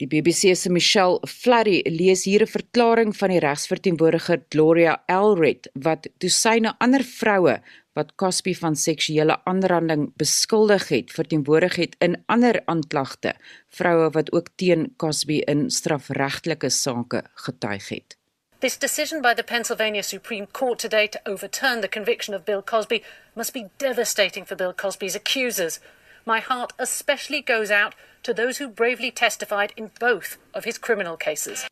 [0.00, 6.08] Die BBC se Michelle Flurry lees hier 'n verklaring van die regsverteenwoordiger Gloria Elred wat
[6.18, 7.60] toe sy na ander vroue
[7.92, 13.34] wat Cosby van seksuele aanranding beskuldig het, verteenwoordig het in ander aanklagte,
[13.68, 18.19] vroue wat ook teen Cosby in strafregtelike sake getuig het.
[18.60, 23.02] This decision by the Pennsylvania Supreme Court today to overturn the conviction of Bill Cosby
[23.34, 25.80] must be devastating for Bill Cosby's accusers.
[26.26, 31.16] My heart especially goes out to those who bravely testified in both of his criminal
[31.16, 31.64] cases.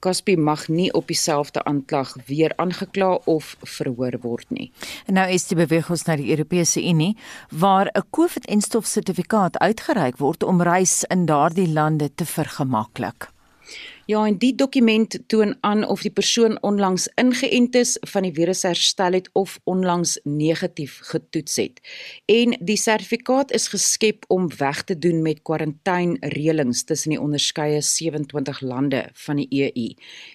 [0.00, 4.72] Cosby mag nie op dieselfde aanklag weer aangekla of verhoor word nie.
[5.06, 7.16] En nou is die beweging ons na die Europese Unie
[7.48, 13.32] waar 'n COVID-en-stof sertifikaat uitgereik word om reis in daardie lande te vergemaklik.
[14.06, 18.60] Ja, en die dokument toon aan of die persoon onlangs ingeënt is, van die virus
[18.68, 21.80] herstel het of onlangs negatief getoets het.
[22.28, 28.60] En die sertifikaat is geskep om weg te doen met kwarantainreëlings tussen die onderskeie 27
[28.60, 29.88] lande van die EU.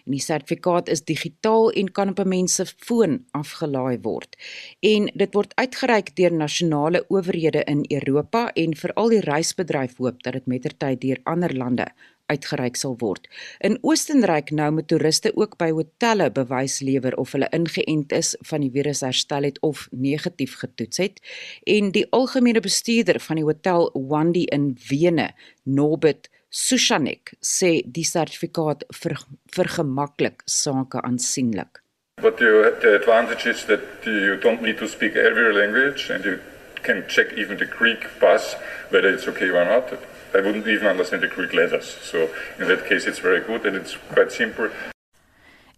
[0.06, 4.36] En die sertifikaat is digitaal en kan op 'n mens se foon afgelaai word.
[4.80, 10.34] En dit word uitgereik deur nasionale owerhede in Europa en veral die reisbedryf hoop dat
[10.34, 11.88] dit mettertyd deur ander lande
[12.30, 13.28] uitgereik sal word.
[13.66, 18.64] In Oostenryk nou moet toeriste ook by hotelle bewys lewer of hulle ingeënt is van
[18.66, 21.22] die virus herstel het of negatief getoets het.
[21.68, 25.32] En die algemene bestuurder van die hotel Wandi in Wene,
[25.64, 29.20] Norbert Sushanek, sê die sertifikaat ver,
[29.54, 31.84] vergemaklik sake aansienlik.
[32.22, 36.40] But the, the advantage is that you don't need to speak every language and you
[36.82, 38.56] can check even the Greek pass
[38.90, 39.94] whether it's okay or not.
[40.36, 41.98] I wouldn't even understand the Greek letters.
[42.02, 44.70] So in that case, it's very good and it's quite simple.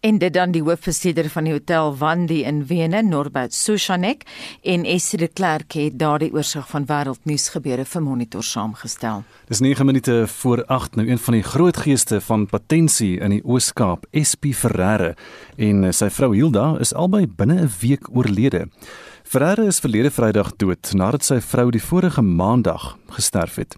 [0.01, 4.23] En dit dan die hoofbestuurder van die hotel Wandi in Wene, Norbert Sushanek
[4.65, 9.21] en Essie de Klerk het daardie oorsig van wêreldnuus gebeure vir monitor saamgestel.
[9.45, 13.43] Dis 9 minute voor 8 nou een van die groot geeste van patensie in die
[13.45, 15.13] Oos-Kaap, SP Ferreira
[15.61, 18.65] en sy vrou Hilda is albei binne 'n week oorlede.
[19.31, 23.77] Ferreira is verlede Vrydag dood nadat sy vrou die vorige maandag gesterf het.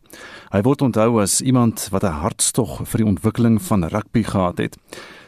[0.49, 4.73] Hy word onthou as iemand wat 'n hartstog vir die ontwikkeling van rugby gehad het.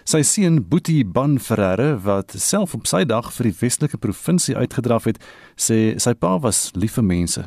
[0.04, 5.06] Sy seun Boetie Ban Ferreira wat self op sy dag vir die Weselike provinsie uitgedraf
[5.06, 5.22] het,
[5.56, 7.44] sê sy pa was lief vir mense.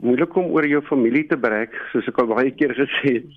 [0.00, 3.28] Moeilik om oor jou familie te breek, soos ek al baie keer gesê het.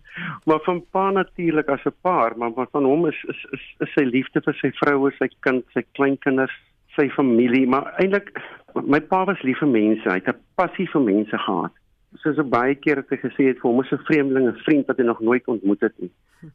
[0.45, 4.05] Maar van pa natuurlik as 'n paar, maar van hom is is is, is sy
[4.05, 6.55] liefde vir sy vrou, sy kind, sy kleinkinders,
[6.95, 8.31] sy familie, maar eintlik
[8.75, 10.09] my pa was lief vir mense.
[10.09, 11.71] Hy het 'n passie vir mense gehad.
[12.23, 14.97] Soos ek baie keer het gesê het vir hom is 'n vreemdeling, 'n vriend wat
[14.97, 16.11] hy nog nooit ontmoet het nie.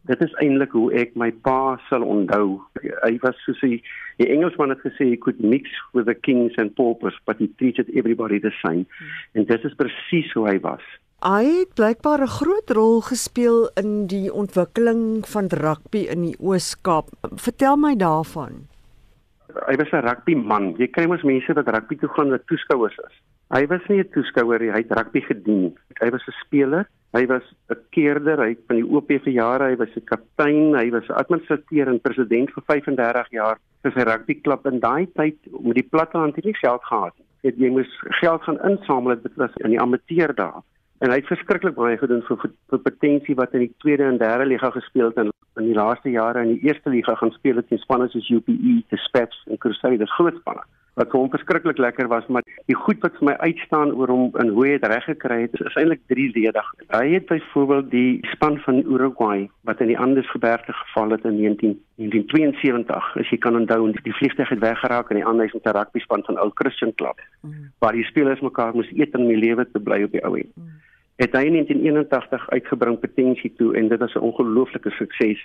[0.07, 2.61] Dit is eintlik hoe ek my pa sal onthou.
[3.03, 3.83] Hy was soos hy
[4.17, 7.89] die Engelsman het gesê he could mix with the kings and paupers, but he treated
[7.95, 8.87] everybody the same.
[9.33, 10.83] En dit is presies hoe hy was.
[11.23, 17.09] Hy het blykbaar 'n groot rol gespeel in die ontwikkeling van rugby in die Oos-Kaap.
[17.35, 18.67] Vertel my daarvan
[19.69, 20.75] hy was 'n rugby man.
[20.79, 23.15] Jy kry mos mense wat rugby toe gaan wat toeskouers is.
[23.51, 25.77] Hy was nie 'n toeskouer nie, hy het rugby gedien.
[26.01, 29.77] Hy was 'n speler, hy was 'n keerder, hy van die OP vir jare, hy
[29.77, 34.81] was 'n kaptein, hy was administrateur en president vir 35 jaar vir sy rugbyklub in
[34.81, 37.53] daai tyd met die platteland het nie geld gehad nie.
[37.59, 40.63] Jy moes geld gaan insamel dit was in die amateur dae.
[41.03, 42.39] En hy het verskriklik baie gedoen vir
[42.71, 46.13] vir potensie wat in die tweede en derde liga gespeel het en in die laaste
[46.15, 49.59] jare in die eerste liga gaan speel het teen spanne soos UPE, the Spats en
[49.59, 50.63] Crusaders groot spanne.
[51.01, 54.39] Wat vir hom verskriklik lekker was, maar die goed wat vir my uitstaan oor hom
[54.39, 56.69] en hoe hy dit reg gekry het, is eintlik drieledig.
[56.93, 61.75] Hy het byvoorbeeld die span van Uruguay wat in die Andesgebergte geval het in 19
[62.03, 66.07] 1972, as jy kan onthou, die vliegtuig het weggeraak en die Andes met 'n rugby
[66.07, 67.73] span van Old Christian Club, mm.
[67.79, 70.37] waar die spelers mekaar moes eet om in die lewe te bly op die ou
[70.39, 70.55] end.
[70.55, 70.92] Mm
[71.23, 75.41] het hy in 1981 uitgebring potensie toe en dit was 'n ongelooflike sukses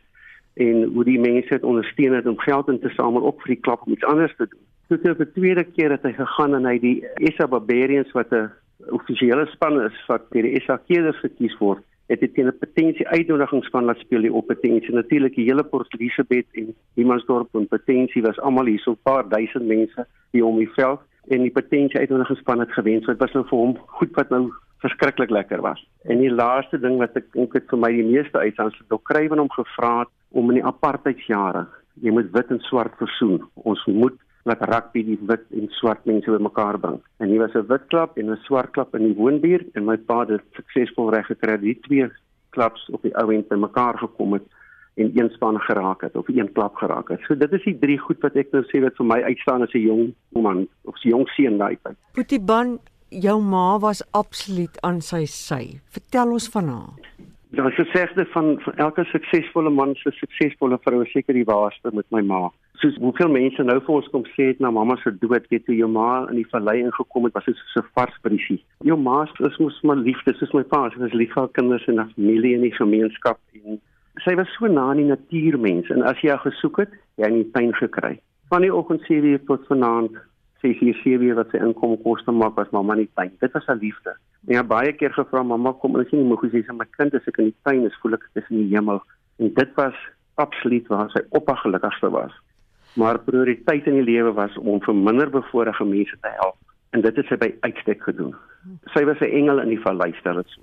[0.53, 3.61] en hoe die mense dit ondersteun het om geld in te samel op vir die
[3.61, 4.63] klub om iets anders te doen.
[4.88, 6.97] Toe het die tweede keer dat hy gegaan en hy die
[7.36, 8.49] SA Barbarians wat 'n
[8.89, 13.84] offisiële span is wat deur die SA Keders gekies word, het dit 'n potensie uitnodigingsspan
[13.84, 14.93] laat speel die op potensie.
[14.93, 19.30] Natuurlik die hele Port Elizabeth en Humansdorp en potensie was almal hier so 'n paar
[19.30, 23.01] duisend mense die om die veld en die potensie uitnodigingsspan het gewen.
[23.01, 24.51] So dit was nou vir hom goed wat nou
[24.84, 25.82] verskriklik lekker was.
[26.05, 29.03] En die laaste ding wat ek dink het vir my die meeste uitstaan is dat
[29.09, 31.65] Kruiven hom gevra om in die apartheidsjare,
[32.03, 33.41] jy moet wit en swart versoen.
[33.65, 34.17] Ons moet
[34.47, 37.01] laat rugby die wit en swart mense bymekaar bring.
[37.19, 39.97] En hier was 'n wit klub en 'n swart klub in die woonbuurt en my
[39.97, 42.09] pa het suksesvol reg gekry die twee
[42.49, 44.45] klubs op die ou end bymekaar gekom het
[44.97, 47.19] en een span geraak het of een klub geraak het.
[47.28, 49.73] So dit is die drie goed wat ek nou sê wat vir my uitstaan as
[49.73, 51.97] 'n jong man of 'n jong seun daai tyd.
[52.13, 52.80] Putiban
[53.10, 55.80] jou ma was absoluut aan sy sy.
[55.95, 57.08] Vertel ons van haar.
[57.55, 61.47] Ja, sy sê dit van, van elke suksesvolle man se suksesvolle vrou is seker die
[61.47, 62.49] waarste met my ma.
[62.82, 65.80] Soos hoeveel mense nou vir ons kom sê het na mamma se dood, weet jy,
[65.80, 68.60] jou ma in die vallei ingekom het, was dit so 'n vars brisie.
[68.84, 71.88] Jou ma is mos maar liefde, soos my pa, sy was lief vir haar kinders
[71.88, 73.80] en haar familie en die gemeenskap en
[74.26, 77.34] sy was so na aan die natuurmens en as jy haar gesoek het, jy het
[77.34, 78.20] nie pyn gekry.
[78.49, 80.12] Van die oggend sê jy tot vanaand
[80.62, 83.32] sy sy weer wat sy inkom koste maak was mamma nie pyn.
[83.41, 84.16] Dit was haar liefde.
[84.47, 87.16] En ja baie keer gevra mamma kom en sê nie moeg sy sê my kind
[87.16, 89.01] as ek in die pyn is voel ek dit is in die hemel.
[89.39, 89.97] En dit was
[90.36, 92.34] absoluut waar sy op haar gelukkigste was.
[92.97, 96.58] Maar prioriteit in die lewe was om vir minder bevoorregte mense te help
[96.95, 98.34] en dit het sy by uitstek gedoen.
[98.93, 100.62] Sy was 'n engel in die vallei stel dit so.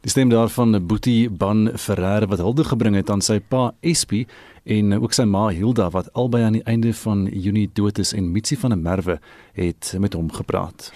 [0.00, 4.22] Die stem daarvan Boetie Ban Ferreira wat hulde gebring het aan sy pa SP
[4.64, 8.30] en ook sy ma Hilda wat albei aan die einde van Junie dood is en
[8.32, 9.18] Mitsi van der Merwe
[9.52, 10.88] het met hom gepraat.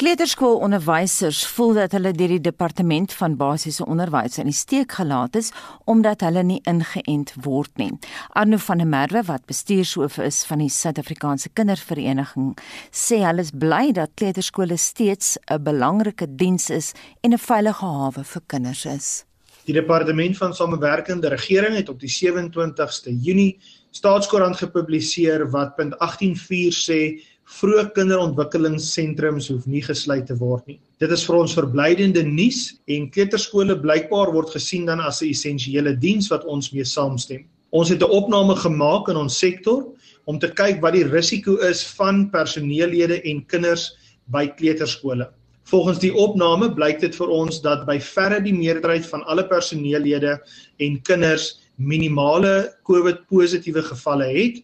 [0.00, 5.50] Kleuterskoolonderwysers voel dat hulle deur die departement van basiese onderwys in die steek gelaat is
[5.84, 7.90] omdat hulle nie ingeënt word nie.
[8.32, 12.54] Arno van der Merwe wat bestuurshoof is van die Suid-Afrikaanse Kindervereniging
[12.96, 18.24] sê hulle is bly dat kleuterskole steeds 'n belangrike diens is en 'n veilige hawe
[18.24, 19.24] vir kinders is.
[19.64, 26.72] Die departement van samewerkende regering het op die 27ste Junie staatskoerant gepubliseer wat punt 184
[26.72, 27.00] sê
[27.46, 30.78] vroeë kinderontwikkelingssentrums hoef nie gesluit te word nie.
[31.00, 35.96] Dit is vir ons verblydende nuus en kleuterskole blykbaar word gesien dan as 'n essensiële
[35.98, 37.44] diens wat ons mee saamstem.
[37.72, 39.86] Ons het 'n opname gemaak in ons sektor
[40.26, 45.28] om te kyk wat die risiko is van personeellede en kinders by kleuterskole.
[45.64, 50.38] Volgens die opname blyk dit vir ons dat by verre die meerderheid van alle personeellede
[50.78, 54.62] en kinders minimale COVID positiewe gevalle het.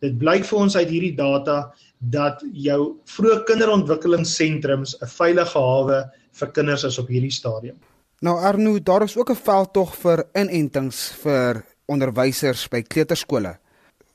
[0.00, 6.52] Dit blyk vir ons uit hierdie data dat jou vroeë kinderontwikkelingssentrums 'n veilige hawe vir
[6.52, 7.76] kinders is op hierdie stadium.
[8.20, 13.58] Nou Arno, daar is ook 'n veldtog vir inentings vir onderwysers by kleuterskole.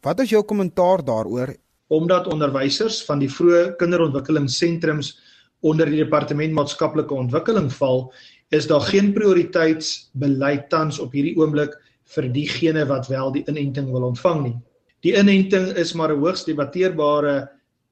[0.01, 1.55] Wat is jou kommentaar daaroor?
[1.87, 5.19] Omdat onderwysers van die vroeë kinderontwikkelingssentrums
[5.59, 8.13] onder die departement maatskaplike ontwikkeling val,
[8.49, 11.75] is daar geen prioriteitsbeleid tans op hierdie oomblik
[12.15, 14.57] vir diegene wat wel die inenting wil ontvang nie.
[15.05, 17.49] Die inenting is maar 'n hoogs debatteerbare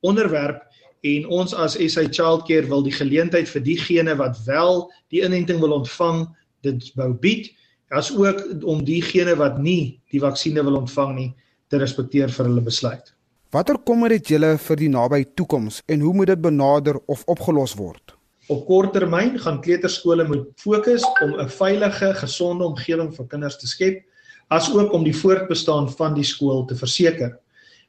[0.08, 0.64] onderwerp
[1.08, 5.76] en ons as SA Childcare wil die geleentheid vir diegene wat wel die inenting wil
[5.82, 6.26] ontvang
[6.66, 7.52] dit wou bied
[7.96, 11.30] as ook om diegene wat nie die vaksines wil ontvang nie
[11.72, 13.14] te respekteer vir hulle besluit.
[13.56, 17.78] Watter kommer het julle vir die naby toekoms en hoe moet dit benader of opgelos
[17.80, 18.16] word?
[18.52, 23.68] Op kort termyn gaan kleuterskole moet fokus om 'n veilige, gesonde omgewing vir kinders te
[23.68, 24.04] skep,
[24.50, 27.38] asook om die voortbestaan van die skool te verseker.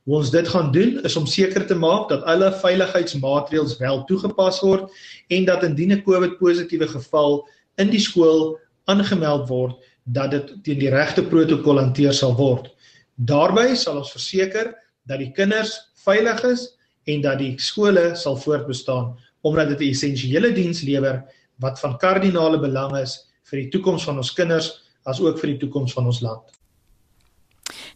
[0.08, 4.62] Hoe ons dit gaan doen is om seker te maak dat alle veiligheidsmaatreëls wel toegepas
[4.64, 4.94] word
[5.36, 7.44] en dat indien 'n COVID-positiewe geval
[7.76, 8.56] in die skool
[8.88, 12.72] aangemeld word, dat dit teen die regte protokol hanteer sal word.
[13.16, 14.72] Daarby sal ons verseker
[15.04, 19.12] dat die kinders veilig is en dat die skole sal voortbestaan
[19.44, 21.24] omdat dit 'n essensiële diens lewer
[21.60, 24.72] wat van kardinale belang is vir die toekoms van ons kinders
[25.04, 26.57] as ook vir die toekoms van ons land.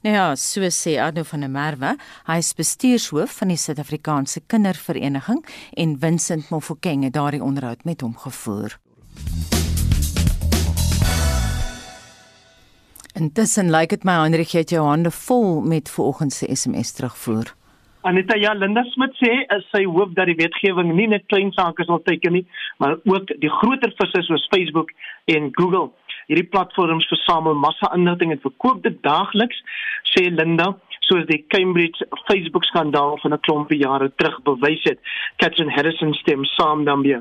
[0.03, 1.93] Nou ja, so sê Arno van der Merwe,
[2.27, 5.45] hy is bestuurshoof van die Suid-Afrikaanse Kindervereniging
[5.79, 8.75] en Vincent Mofokeng het daardie onderhoud met hom gevoer.
[13.15, 17.55] Intussen lyk dit my Hendrik het jou hande vol met vanoggend se SMS terugvoer.
[18.03, 19.31] Anita ja, Linda Smit sê
[19.71, 22.43] sy hoop dat die wetgewing nie net klein sake sal teiken nie,
[22.83, 24.91] maar ook die groter visse soos Facebook
[25.31, 25.93] en Google.
[26.29, 29.59] Hierdie platforms versamel massa inligting en verkoop dit daagliks,
[30.13, 30.73] sê Linda
[31.07, 34.99] soos die Cambridge Facebook skandaal van 'n klompie jare terug bewys het.
[35.37, 37.21] Catherine Harrison stem saam daarmee.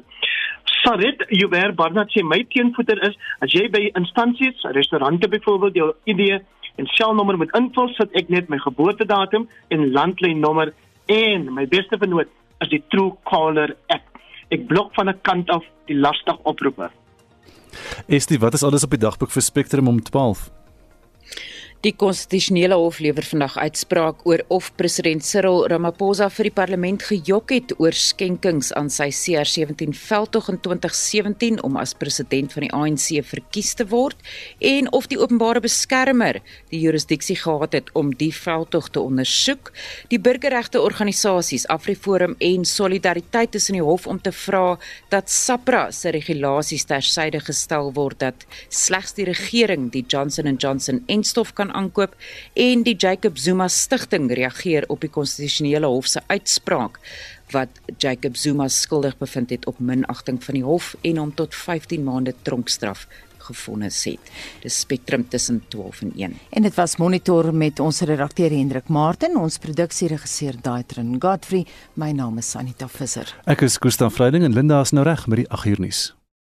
[0.82, 6.42] Sarit, Juber Barnard sê my teenvoeter is as jy by instansies, restaurante byvoorbeeld jou ID
[6.78, 10.74] en selnommer moet invul, sit ek net my geboortedatum en landlynnommer
[11.08, 12.30] en my beste vernoot
[12.62, 14.08] is die Truecaller app.
[14.50, 16.90] Ek blok van 'n kant af die lastig oproepe.
[18.08, 20.50] Estie, wat is alles op die dagboek vir Spectrum om 12?
[21.82, 27.54] Die konstitusionele hof lewer vandag uitspraak oor of president Cyril Ramaphosa vir die parlement gejok
[27.56, 33.08] het oor skenkings aan sy CR17 veldtog in 2017 om as president van die ANC
[33.26, 34.22] verkies te word
[34.62, 36.38] en of die openbare beskermer
[36.70, 39.74] die jurisdiksie gehad het om die veldtog te ondersoek.
[40.14, 44.78] Die burgerregte organisasies AfriForum en Solidariteit is in die hof om te vra
[45.10, 51.02] dat SAPRA se regulasies tersyde gestel word dat slegs die regering die Johnson & Johnson
[51.10, 52.16] enstof kan aankoop
[52.54, 57.00] en die Jacob Zuma stigting reageer op die konstitusionele hof se uitspraak
[57.52, 62.04] wat Jacob Zuma skuldig bevind het op minagting van die hof en hom tot 15
[62.04, 63.08] maande tronkstraf
[63.42, 64.32] gefonnis het.
[64.62, 66.38] Dis Spectrum tussen 12 en 1.
[66.50, 71.66] En dit was monitor met ons redakteur Hendrik Martin, ons produksieregisseur Daitrin Godfrey.
[71.94, 73.36] My naam is Anita Visser.
[73.46, 76.08] Ek is Gustav Vreiding en Linda is nou reg met die 8 uur nuus.